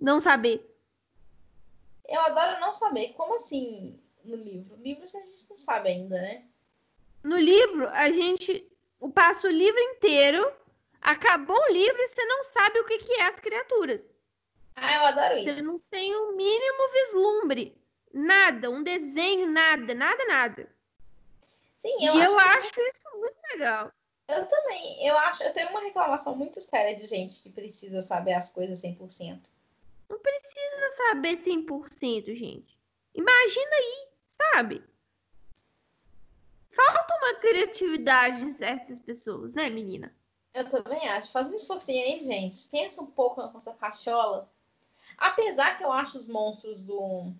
[0.01, 0.75] não saber.
[2.09, 3.13] Eu adoro não saber.
[3.13, 4.75] Como assim no livro?
[4.77, 6.45] O livro a gente não sabe ainda, né?
[7.23, 8.67] No livro, a gente
[9.15, 10.51] passa o livro inteiro,
[11.01, 14.03] acabou o livro e você não sabe o que, que é as criaturas.
[14.75, 15.65] Ah, eu adoro Você isso.
[15.65, 17.77] não tem o mínimo vislumbre.
[18.13, 20.69] Nada, um desenho, nada, nada, nada.
[21.77, 23.93] Sim, e eu, eu acho, acho isso muito legal.
[24.29, 25.07] Eu também.
[25.07, 25.43] Eu acho.
[25.43, 29.51] Eu tenho uma reclamação muito séria de gente que precisa saber as coisas 100%.
[30.09, 32.79] Não precisa saber 100%, gente.
[33.15, 34.09] Imagina aí,
[34.41, 34.83] sabe?
[36.75, 40.15] Falta uma criatividade em certas pessoas, né, menina?
[40.55, 41.31] Eu também acho.
[41.31, 42.69] Faz um esforcinho aí, gente.
[42.69, 44.51] Pensa um pouco na nossa cachola.
[45.17, 47.33] Apesar que eu acho os monstros do.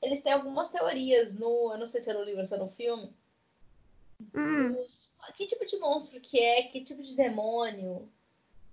[0.00, 1.72] Eles têm algumas teorias no.
[1.72, 3.12] Eu não sei se é no livro ou se é no filme.
[4.34, 4.84] Hum,
[5.34, 6.62] Que tipo de monstro que é?
[6.64, 8.08] Que tipo de demônio?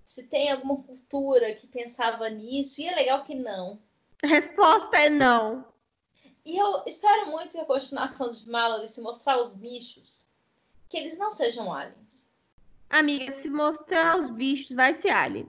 [0.05, 2.82] Se tem alguma cultura que pensava nisso.
[2.82, 3.80] E é legal que não.
[4.24, 5.65] a resposta é não.
[6.50, 10.30] E eu espero muito que a continuação de Mallory se mostrar os bichos,
[10.89, 12.28] que eles não sejam aliens.
[12.89, 15.47] Amiga, se mostrar os bichos, vai ser alien.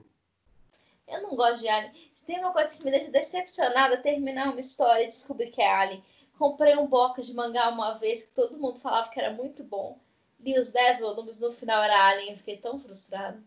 [1.07, 1.91] Eu não gosto de alien.
[2.13, 5.73] Se tem uma coisa que me deixa decepcionada, terminar uma história e descobrir que é
[5.73, 6.05] alien.
[6.37, 9.97] Comprei um box de mangá uma vez que todo mundo falava que era muito bom.
[10.39, 12.29] Li os 10 volumes, no final era alien.
[12.29, 13.41] Eu fiquei tão frustrada.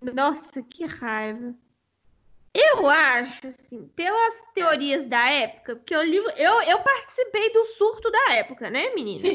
[0.00, 1.56] Nossa, que raiva.
[2.58, 8.10] Eu acho, assim, pelas teorias da época, porque eu li, eu, eu participei do surto
[8.10, 9.28] da época, né, menina?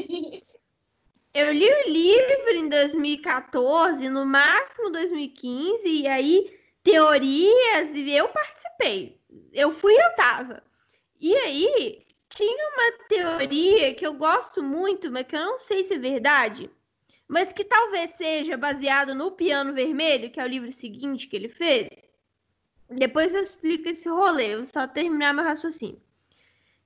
[1.34, 9.18] Eu li o livro em 2014, no máximo 2015, e aí teorias, e eu participei.
[9.50, 10.62] Eu fui e eu tava.
[11.18, 15.94] E aí tinha uma teoria que eu gosto muito, mas que eu não sei se
[15.94, 16.68] é verdade,
[17.26, 21.48] mas que talvez seja baseado no Piano Vermelho, que é o livro seguinte que ele
[21.48, 21.88] fez.
[22.92, 26.00] Depois eu explico esse rolê, eu só terminar meu raciocínio.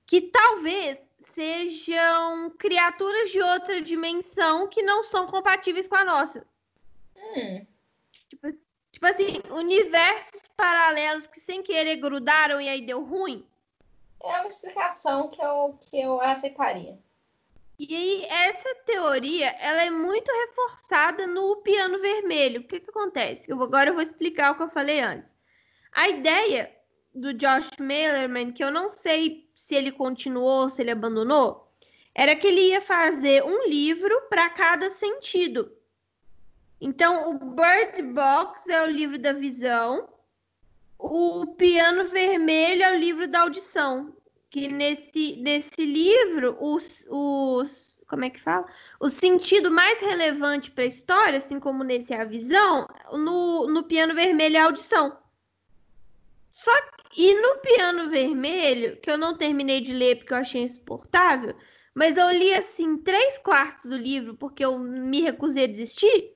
[0.05, 0.97] Que talvez
[1.29, 6.45] sejam criaturas de outra dimensão que não são compatíveis com a nossa.
[7.15, 7.65] Hum,
[8.29, 8.51] Tipo,
[8.91, 13.45] tipo assim, universos paralelos que sem querer grudaram e aí deu ruim.
[14.23, 16.97] é uma explicação que eu, que eu aceitaria.
[17.79, 22.61] E aí, essa teoria, ela é muito reforçada no piano vermelho.
[22.61, 23.49] O que que acontece?
[23.51, 25.36] Eu agora eu vou explicar o que eu falei antes.
[25.97, 26.71] A ideia
[27.11, 31.73] do Josh Malerman, que eu não sei se ele continuou, se ele abandonou,
[32.13, 35.71] era que ele ia fazer um livro para cada sentido.
[36.79, 40.07] Então, o Bird Box é o livro da visão,
[40.99, 44.15] o Piano Vermelho é o livro da audição.
[44.51, 47.97] Que nesse, nesse livro, os, os.
[48.07, 48.67] Como é que fala?
[48.99, 53.83] O sentido mais relevante para a história, assim como nesse é a visão, no, no
[53.85, 55.17] Piano Vermelho é a audição.
[56.57, 56.71] Só
[57.15, 61.55] e no Piano Vermelho, que eu não terminei de ler porque eu achei insuportável,
[61.93, 66.35] mas eu li assim três quartos do livro porque eu me recusei a desistir.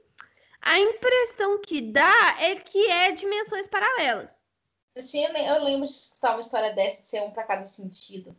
[0.62, 4.44] A impressão que dá é que é dimensões paralelas.
[4.96, 8.36] Eu, tinha, eu lembro de escutar uma história dessa de ser um para cada sentido.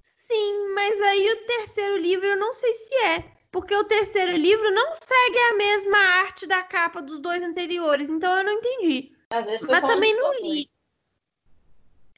[0.00, 3.32] Sim, mas aí o terceiro livro eu não sei se é.
[3.52, 8.36] Porque o terceiro livro não segue a mesma arte da capa dos dois anteriores, então
[8.36, 9.14] eu não entendi.
[9.30, 10.71] Às vezes foi Mas só também não li.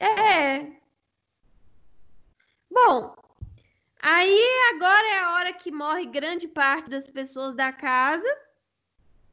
[0.04, 0.70] É.
[2.70, 3.16] Bom,
[4.02, 4.40] aí
[4.74, 8.28] agora é a hora que morre grande parte das pessoas da casa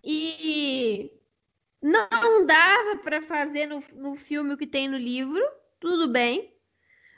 [0.02, 1.12] e
[1.82, 5.44] não dava para fazer no, no filme o que tem no livro,
[5.80, 6.56] tudo bem.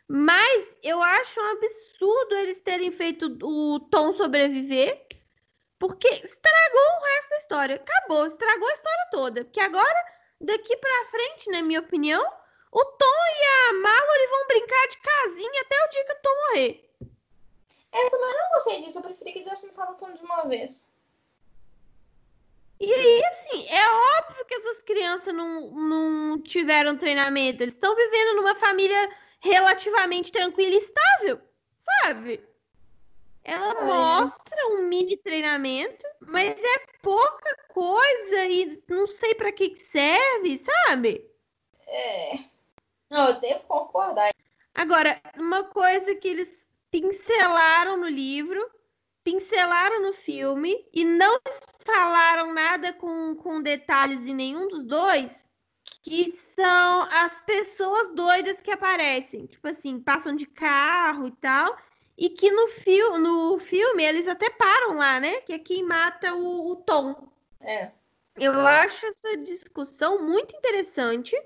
[0.07, 5.05] Mas eu acho um absurdo eles terem feito o Tom sobreviver,
[5.77, 7.75] porque estragou o resto da história.
[7.75, 9.45] Acabou, estragou a história toda.
[9.45, 10.05] Porque agora,
[10.41, 12.25] daqui para frente, na minha opinião,
[12.73, 16.35] o Tom e a Mallory vão brincar de casinha até o dia que o Tom
[16.47, 16.89] morrer.
[17.91, 18.97] É, eu também não gostei disso.
[18.97, 20.91] Eu preferi que tivesse matado o Tom de uma vez.
[22.79, 27.61] E aí, assim, é óbvio que essas crianças não, não tiveram treinamento.
[27.61, 31.39] Eles estão vivendo numa família relativamente tranquila e estável,
[31.79, 32.43] sabe?
[33.43, 39.79] Ela mostra um mini treinamento, mas é pouca coisa e não sei para que, que
[39.79, 41.29] serve, sabe?
[41.87, 42.52] É.
[43.13, 44.31] Não, eu devo concordar.
[44.73, 46.49] Agora, uma coisa que eles
[46.89, 48.59] pincelaram no livro,
[49.23, 51.39] pincelaram no filme e não
[51.85, 55.45] falaram nada com, com detalhes em nenhum dos dois,
[56.01, 59.45] que são as pessoas doidas que aparecem.
[59.45, 61.77] Tipo assim, passam de carro e tal.
[62.17, 65.39] E que no, fio, no filme eles até param lá, né?
[65.41, 67.27] Que é quem mata o, o Tom.
[67.61, 67.91] É.
[68.35, 71.39] Eu acho essa discussão muito interessante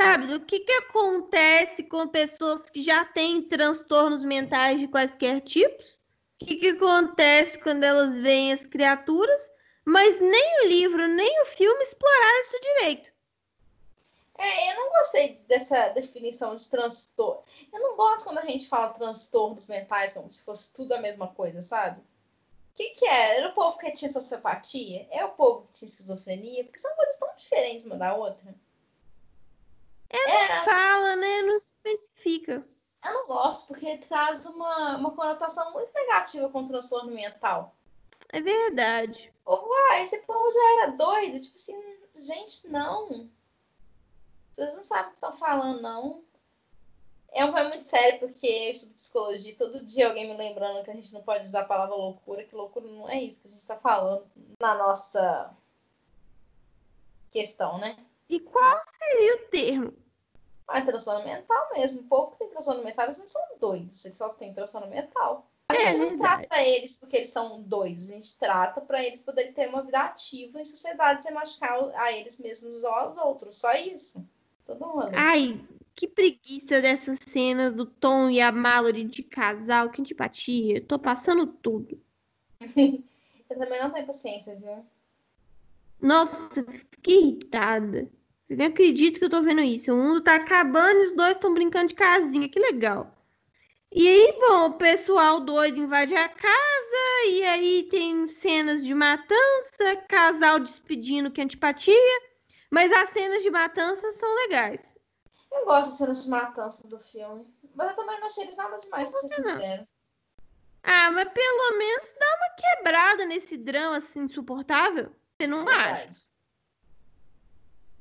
[0.00, 0.32] sabe?
[0.34, 5.98] O que, que acontece com pessoas que já têm transtornos mentais de quaisquer tipos?
[6.40, 9.40] O que, que acontece quando elas veem as criaturas?
[9.84, 13.12] Mas nem o livro, nem o filme exploraram isso direito.
[14.38, 17.42] É, eu não gostei dessa definição de transtorno.
[17.72, 21.26] Eu não gosto quando a gente fala transtornos mentais como se fosse tudo a mesma
[21.26, 22.00] coisa, sabe?
[22.00, 23.38] O que, que é?
[23.38, 25.08] Era o povo que tinha sociopatia?
[25.10, 26.62] É o povo que tinha esquizofrenia?
[26.62, 28.54] Porque são coisas tão diferentes uma da outra.
[30.10, 31.42] É, não fala, né?
[31.42, 32.64] Não especifica.
[33.04, 37.74] Eu não gosto, porque traz uma, uma conotação muito negativa com o transtorno mental.
[38.30, 39.32] É verdade.
[39.46, 41.40] Ah, esse povo já era doido.
[41.40, 43.30] Tipo assim, gente, não.
[44.52, 46.24] Vocês não sabem o que estão falando, não.
[47.30, 49.56] É um problema muito sério, porque eu estudo psicologia.
[49.56, 52.54] Todo dia alguém me lembrando que a gente não pode usar a palavra loucura, que
[52.54, 54.24] loucura não é isso que a gente está falando
[54.58, 55.54] na nossa
[57.30, 57.96] questão, né?
[58.28, 59.94] E qual seria o termo?
[60.66, 62.02] Ah, transtorno mental mesmo.
[62.02, 64.00] O povo que tem transtorno mental, eles não são doidos.
[64.00, 65.48] Você só que tem transtorno mental.
[65.68, 66.46] A é, gente não verdade.
[66.46, 68.10] trata eles porque eles são doidos.
[68.10, 72.12] A gente trata para eles poderem ter uma vida ativa em sociedade sem machucar a
[72.12, 73.56] eles mesmos ou aos outros.
[73.56, 74.26] Só isso.
[74.66, 75.10] Todo mundo.
[75.14, 75.58] Ai,
[75.94, 79.88] que preguiça dessas cenas do Tom e a Mallory de casal.
[79.88, 80.82] Que antipatia.
[80.82, 81.98] Tô passando tudo.
[83.50, 84.84] Eu também não tenho paciência, viu?
[86.00, 88.10] Nossa, fiquei irritada.
[88.48, 89.92] Eu nem acredito que eu tô vendo isso.
[89.92, 92.48] O mundo tá acabando e os dois estão brincando de casinha.
[92.48, 93.14] Que legal.
[93.90, 99.96] E aí, bom, o pessoal doido invade a casa, e aí tem cenas de matança,
[100.06, 101.94] casal despedindo que antipatia,
[102.70, 104.94] mas as cenas de matança são legais.
[105.50, 108.76] Eu gosto das cenas de matança do filme, mas eu também não achei eles nada
[108.76, 109.88] demais, pra ser sincero.
[110.82, 115.10] Ah, mas pelo menos dá uma quebrada nesse drama assim insuportável.
[115.40, 116.28] Você não é acha?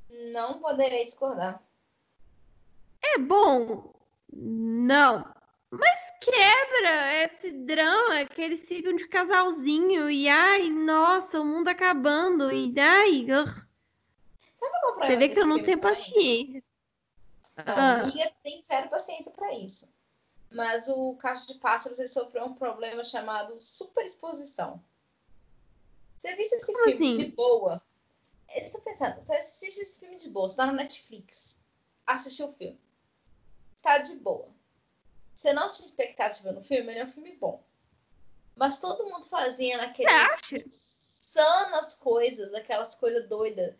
[0.09, 1.61] Não poderei discordar.
[3.03, 3.93] É bom.
[4.31, 5.25] Não.
[5.69, 12.51] Mas quebra esse drama que eles ficam de casalzinho e ai, nossa, o mundo acabando
[12.51, 13.25] e ai.
[13.27, 16.63] Sabe qual Você vê que eu não tenho paciência.
[17.57, 18.01] Não, ah.
[18.01, 19.91] amiga tem zero paciência para isso.
[20.51, 24.81] Mas o Cacho de Pássaros ele sofreu um problema chamado superexposição.
[26.17, 27.25] Você viu esse Como filme assim?
[27.25, 27.81] de boa?
[28.59, 31.59] Você está pensando, você assiste esse filme de boa, você tá na Netflix,
[32.05, 32.79] assistiu o filme.
[33.75, 34.49] Está de boa.
[35.33, 37.63] Você não tinha expectativa no filme, ele é um filme bom.
[38.55, 43.75] Mas todo mundo fazia naqueles sanas coisas, aquelas coisas doidas.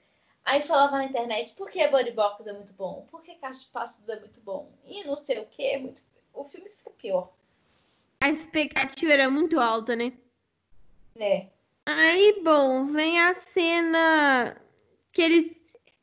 [0.45, 3.07] Aí falava na internet, por que Body Box é muito bom?
[3.09, 4.71] Por que Caixa de Passos é muito bom?
[4.85, 6.03] E não sei o que, é muito...
[6.33, 7.33] o filme fica pior.
[8.21, 10.13] A expectativa era muito alta, né?
[11.15, 11.47] É.
[11.85, 14.61] Aí, bom, vem a cena
[15.17, 15.51] que eles,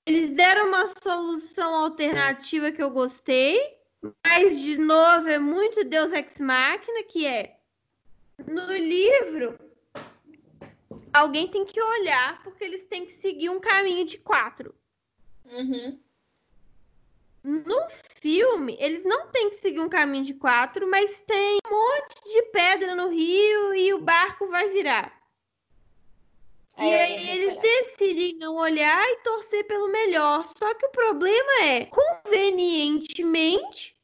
[0.05, 3.79] eles deram uma solução alternativa que eu gostei,
[4.27, 7.57] mas, de novo, é muito Deus Ex Machina, que é,
[8.45, 9.57] no livro,
[11.13, 14.75] alguém tem que olhar, porque eles têm que seguir um caminho de quatro.
[15.45, 16.01] Uhum.
[17.45, 17.87] No
[18.21, 22.43] filme, eles não têm que seguir um caminho de quatro, mas tem um monte de
[22.51, 25.24] pedra no rio e o barco vai virar.
[26.77, 30.47] E aí eles decidem não olhar e torcer pelo melhor.
[30.59, 33.97] Só que o problema é, convenientemente,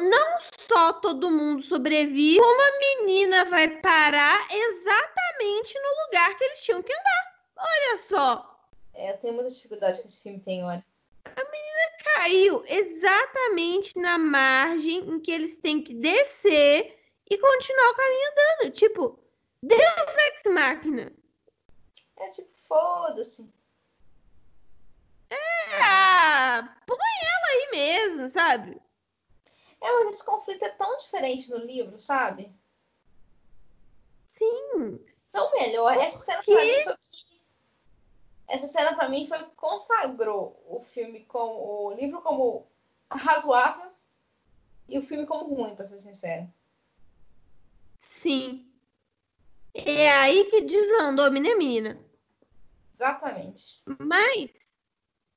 [0.00, 6.64] não só todo mundo sobrevive, como a menina vai parar exatamente no lugar que eles
[6.64, 7.44] tinham que andar.
[7.56, 8.66] Olha só.
[8.94, 10.82] É, eu tenho muita dificuldade com esse filme, tem hora.
[11.24, 16.98] A menina caiu exatamente na margem em que eles têm que descer
[17.30, 18.72] e continuar o caminho andando.
[18.72, 19.18] Tipo,
[19.62, 21.12] Deus ex máquina.
[22.16, 23.52] É tipo, foda-se.
[25.30, 28.80] É, põe ela aí mesmo, sabe?
[29.80, 32.52] É, mas esse conflito é tão diferente no livro, sabe?
[34.26, 35.04] Sim.
[35.30, 35.96] Tão melhor.
[35.96, 37.32] Essa cena pra mim foi que...
[38.48, 41.86] Essa cena pra mim foi que consagrou o filme como.
[41.86, 42.66] o livro como
[43.10, 43.90] razoável
[44.88, 46.52] e o filme como ruim, pra ser sincero.
[48.02, 48.71] Sim.
[49.74, 51.98] É aí que desandou, menina, menina.
[52.94, 53.82] Exatamente.
[53.98, 54.50] Mas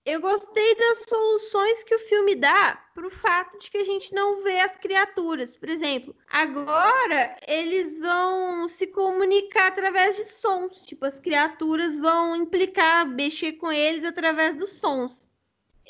[0.05, 4.13] eu gostei das soluções que o filme dá para o fato de que a gente
[4.13, 5.55] não vê as criaturas.
[5.55, 10.81] Por exemplo, agora eles vão se comunicar através de sons.
[10.83, 15.27] Tipo, as criaturas vão implicar, mexer com eles através dos sons.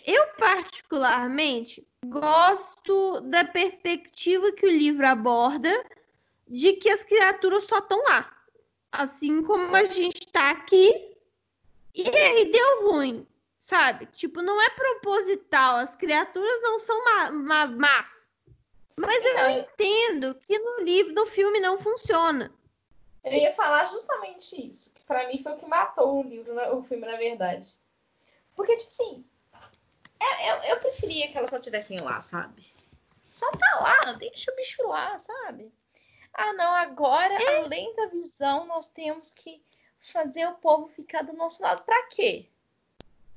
[0.05, 5.83] Eu, particularmente, gosto da perspectiva que o livro aborda
[6.47, 8.34] de que as criaturas só estão lá.
[9.01, 11.15] Assim como a gente está aqui.
[11.93, 13.27] E aí deu ruim
[13.65, 14.05] sabe?
[14.07, 18.29] Tipo, não é proposital, as criaturas não são má, má, más.
[18.97, 22.53] Mas então, eu entendo que no livro, no filme não funciona.
[23.23, 26.83] Eu ia falar justamente isso, que para mim foi o que matou o livro, o
[26.83, 27.73] filme, na verdade.
[28.55, 29.25] Porque, tipo assim,
[30.21, 32.61] eu, é, eu, eu preferia que elas só estivessem lá, sabe?
[33.21, 35.73] Só tá lá, deixa o bicho lá, sabe?
[36.37, 37.57] Ah, não, agora, é.
[37.59, 39.63] além da visão, nós temos que
[39.99, 41.83] fazer o povo ficar do nosso lado.
[41.83, 42.49] Pra quê?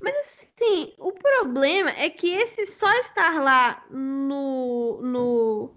[0.01, 5.77] Mas assim, o problema é que esse só estar lá no, no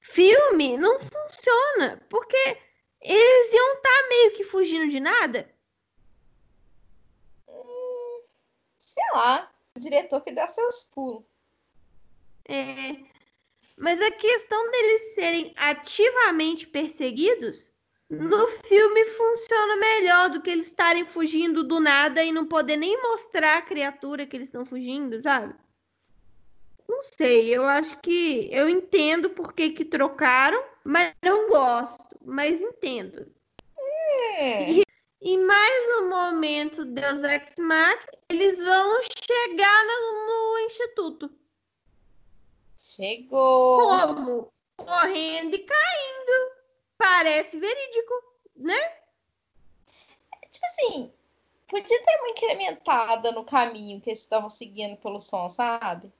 [0.00, 2.02] filme não funciona.
[2.08, 2.58] Porque
[3.00, 5.54] eles iam estar tá meio que fugindo de nada.
[7.46, 8.22] Hum,
[8.78, 9.52] sei lá.
[9.76, 11.24] O diretor que dá seus pulos.
[12.48, 13.17] É.
[13.78, 17.72] Mas a questão deles serem ativamente perseguidos
[18.10, 23.00] no filme funciona melhor do que eles estarem fugindo do nada e não poder nem
[23.02, 25.54] mostrar a criatura que eles estão fugindo, sabe?
[26.88, 32.62] Não sei, eu acho que eu entendo por que, que trocaram, mas não gosto, mas
[32.62, 33.30] entendo.
[34.38, 34.72] É.
[34.72, 34.82] E,
[35.20, 41.30] e mais um momento Deus Ex Machina, eles vão chegar no, no instituto.
[42.88, 43.86] Chegou.
[43.86, 44.52] Como?
[44.78, 46.52] Correndo e caindo
[46.96, 48.14] parece verídico,
[48.56, 48.80] né?
[50.50, 51.12] Tipo assim,
[51.68, 56.10] podia ter uma incrementada no caminho que eles estavam seguindo pelo som, sabe?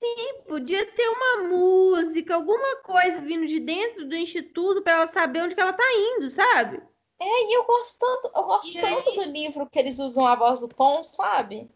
[0.00, 5.42] Sim, podia ter uma música, alguma coisa vindo de dentro do instituto para ela saber
[5.42, 6.82] onde que ela tá indo, sabe?
[7.20, 9.16] É, e eu gosto tanto, eu gosto e tanto aí?
[9.16, 11.70] do livro que eles usam a voz do Tom, sabe?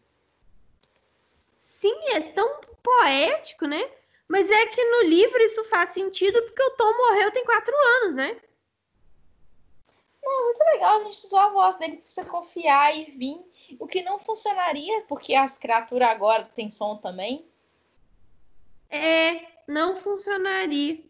[1.56, 3.90] Sim, é tão poético, né?
[4.28, 8.14] Mas é que no livro isso faz sentido porque o Tom morreu tem quatro anos,
[8.14, 8.40] né?
[10.22, 11.00] Não, muito legal.
[11.00, 13.76] A gente usou a voz dele pra você confiar e vir.
[13.78, 17.44] O que não funcionaria, porque as criaturas agora têm som também.
[18.88, 21.02] É, não funcionaria.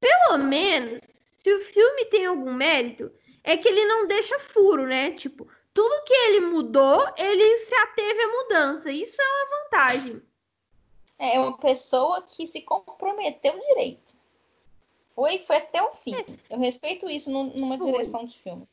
[0.00, 1.00] Pelo menos,
[1.36, 3.12] se o filme tem algum mérito,
[3.44, 5.12] é que ele não deixa furo, né?
[5.12, 8.90] Tipo, tudo que ele mudou, ele se ateve à mudança.
[8.90, 10.22] Isso é uma vantagem
[11.22, 14.12] é uma pessoa que se comprometeu direito.
[15.14, 16.16] Foi, foi até o fim.
[16.50, 17.92] Eu respeito isso numa foi.
[17.92, 18.66] direção de filme.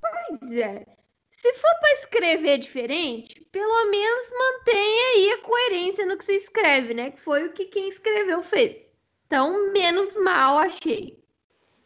[0.00, 0.86] Pois é.
[1.30, 6.94] Se for para escrever diferente, pelo menos mantenha aí a coerência no que você escreve,
[6.94, 7.10] né?
[7.10, 8.90] Que foi o que quem escreveu fez.
[9.26, 11.22] Então, menos mal achei.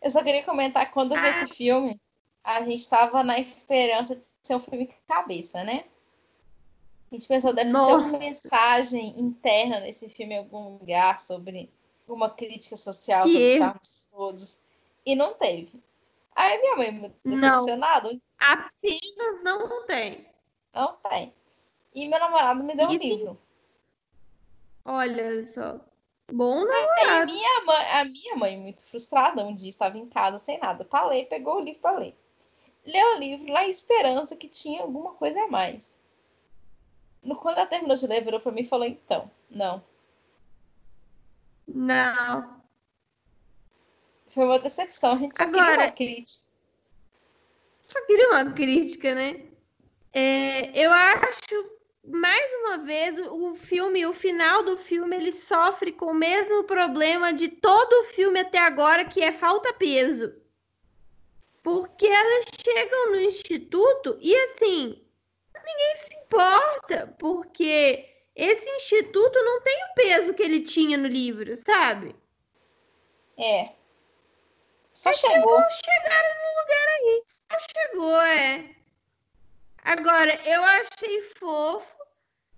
[0.00, 1.48] Eu só queria comentar quando eu vi esse ah.
[1.48, 2.00] filme,
[2.44, 5.84] a gente estava na esperança de ser um filme cabeça, né?
[7.12, 7.90] A gente pensou, deve Nossa.
[7.90, 11.70] ter uma mensagem interna nesse filme em algum lugar sobre
[12.08, 14.60] uma crítica social sobre estarmos todos.
[15.04, 15.78] E não teve.
[16.34, 18.18] Aí minha mãe, decepcionada.
[18.38, 20.26] Apenas não tem.
[20.72, 21.34] Não tem.
[21.94, 23.38] E meu namorado me deu um livro.
[24.82, 25.78] Olha só.
[26.32, 27.10] Bom namorado.
[27.10, 30.82] Aí minha mãe, a minha mãe, muito frustrada, um dia estava em casa sem nada
[30.82, 32.16] para ler, pegou o livro para ler.
[32.86, 36.00] Leu o livro lá esperança que tinha alguma coisa a mais.
[37.22, 39.82] Quando ela terminou de ler, virou pra mim e falou, então, não.
[41.66, 42.62] Não.
[44.28, 45.12] Foi uma decepção.
[45.12, 46.44] A gente só Agora, queria uma crítica.
[47.86, 49.46] Só queria uma crítica, né?
[50.12, 51.70] É, eu acho,
[52.06, 57.32] mais uma vez, o filme, o final do filme, ele sofre com o mesmo problema
[57.32, 60.34] de todo o filme até agora, que é falta peso.
[61.62, 65.01] Porque elas chegam no instituto e assim,
[65.64, 71.56] ninguém se importa, porque esse instituto não tem o peso que ele tinha no livro,
[71.56, 72.14] sabe?
[73.38, 73.70] É.
[74.94, 75.58] Só chegou.
[75.84, 77.22] Chegaram no lugar aí.
[77.26, 78.76] Só chegou, é.
[79.84, 81.86] Agora, eu achei fofo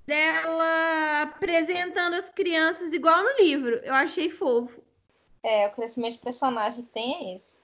[0.06, 3.76] dela apresentando as crianças igual no livro.
[3.76, 4.82] Eu achei fofo.
[5.42, 7.58] É, o crescimento de personagem que tem é esse.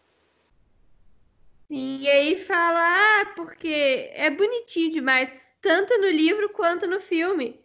[1.71, 5.31] Sim, e aí fala, ah, porque é bonitinho demais,
[5.63, 7.61] tanto no livro quanto no filme.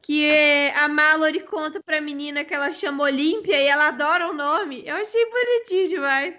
[0.00, 4.86] Que a Mallory conta pra menina que ela chama Olímpia e ela adora o nome.
[4.86, 6.34] Eu achei bonitinho demais.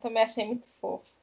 [0.00, 1.16] Também achei muito fofo.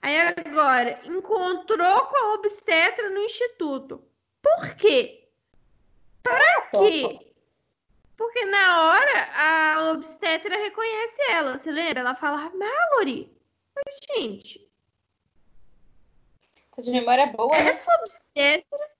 [0.00, 4.02] Aí agora, encontrou com a obstetra no instituto.
[4.40, 5.28] Por quê?
[6.22, 7.29] Pra quê?
[8.20, 12.00] Porque na hora a obstetra reconhece ela, você lembra?
[12.00, 13.34] Ela fala, Mallory.
[14.14, 14.70] Gente.
[16.70, 17.70] Tá de memória boa, né?
[17.70, 18.90] Essa obstetra.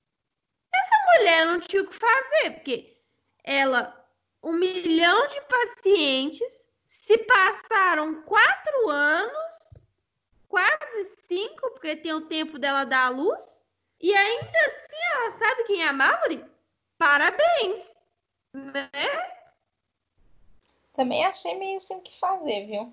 [0.72, 2.96] Essa mulher não tinha o que fazer, porque
[3.44, 3.94] ela,
[4.42, 9.84] um milhão de pacientes, se passaram quatro anos,
[10.48, 13.66] quase cinco, porque tem o tempo dela dar a luz,
[14.00, 16.42] e ainda assim ela sabe quem é a Mallory?
[16.96, 17.90] Parabéns!
[18.52, 18.90] Né?
[20.94, 22.92] Também achei meio sem o que fazer, viu?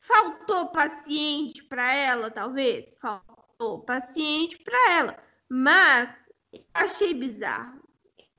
[0.00, 2.96] Faltou paciente para ela, talvez?
[2.98, 5.18] Faltou paciente para ela.
[5.48, 6.10] Mas
[6.72, 7.82] achei bizarro.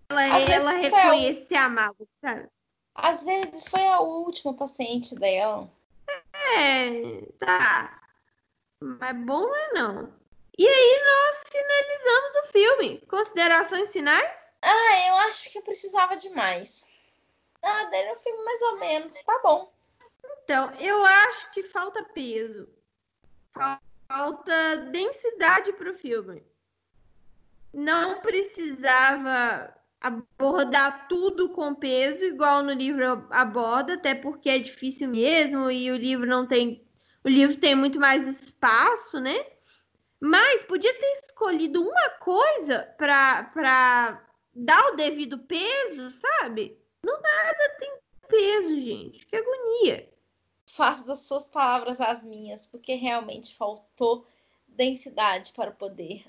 [0.09, 2.49] Ela, ela reconhecer a Malu, sabe?
[2.95, 5.71] Às vezes foi a última paciente dela.
[6.33, 8.01] É, tá.
[8.81, 10.13] Mas bom não é não.
[10.57, 13.01] E aí nós finalizamos o filme.
[13.07, 14.48] Considerações finais?
[14.61, 16.87] Ah, eu acho que eu precisava de mais.
[17.61, 19.71] Ah, dele o filme mais ou menos, tá bom.
[20.43, 22.67] Então, eu acho que falta peso.
[24.07, 26.43] Falta densidade pro filme.
[27.73, 35.69] Não precisava abordar tudo com peso, igual no livro aborda, até porque é difícil mesmo
[35.69, 36.87] e o livro não tem.
[37.23, 39.45] O livro tem muito mais espaço, né?
[40.19, 44.25] Mas podia ter escolhido uma coisa para
[44.59, 46.77] dar o devido peso, sabe?
[47.03, 47.93] Não nada tem
[48.27, 49.25] peso, gente.
[49.25, 50.09] Que agonia.
[50.67, 54.27] Faço das suas palavras as minhas, porque realmente faltou
[54.67, 56.23] densidade para poder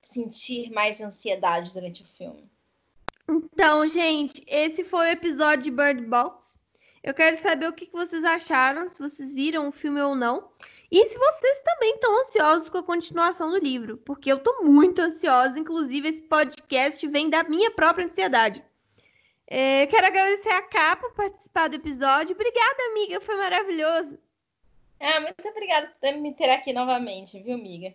[0.00, 2.50] sentir mais ansiedade durante o filme.
[3.28, 6.58] Então, gente, esse foi o episódio de Bird Box.
[7.02, 10.50] Eu quero saber o que vocês acharam, se vocês viram o filme ou não.
[10.92, 15.00] E se vocês também estão ansiosos com a continuação do livro, porque eu estou muito
[15.00, 15.58] ansiosa.
[15.58, 18.62] Inclusive, esse podcast vem da minha própria ansiedade.
[19.46, 22.34] É, quero agradecer a Capa por participar do episódio.
[22.34, 24.18] Obrigada, amiga, foi maravilhoso.
[25.00, 27.94] Ah, muito obrigada por me ter aqui novamente, viu, amiga?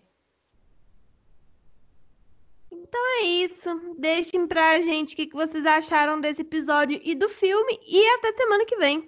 [2.71, 3.95] Então é isso.
[3.99, 7.79] Deixem pra gente o que vocês acharam desse episódio e do filme.
[7.85, 9.07] E até semana que vem.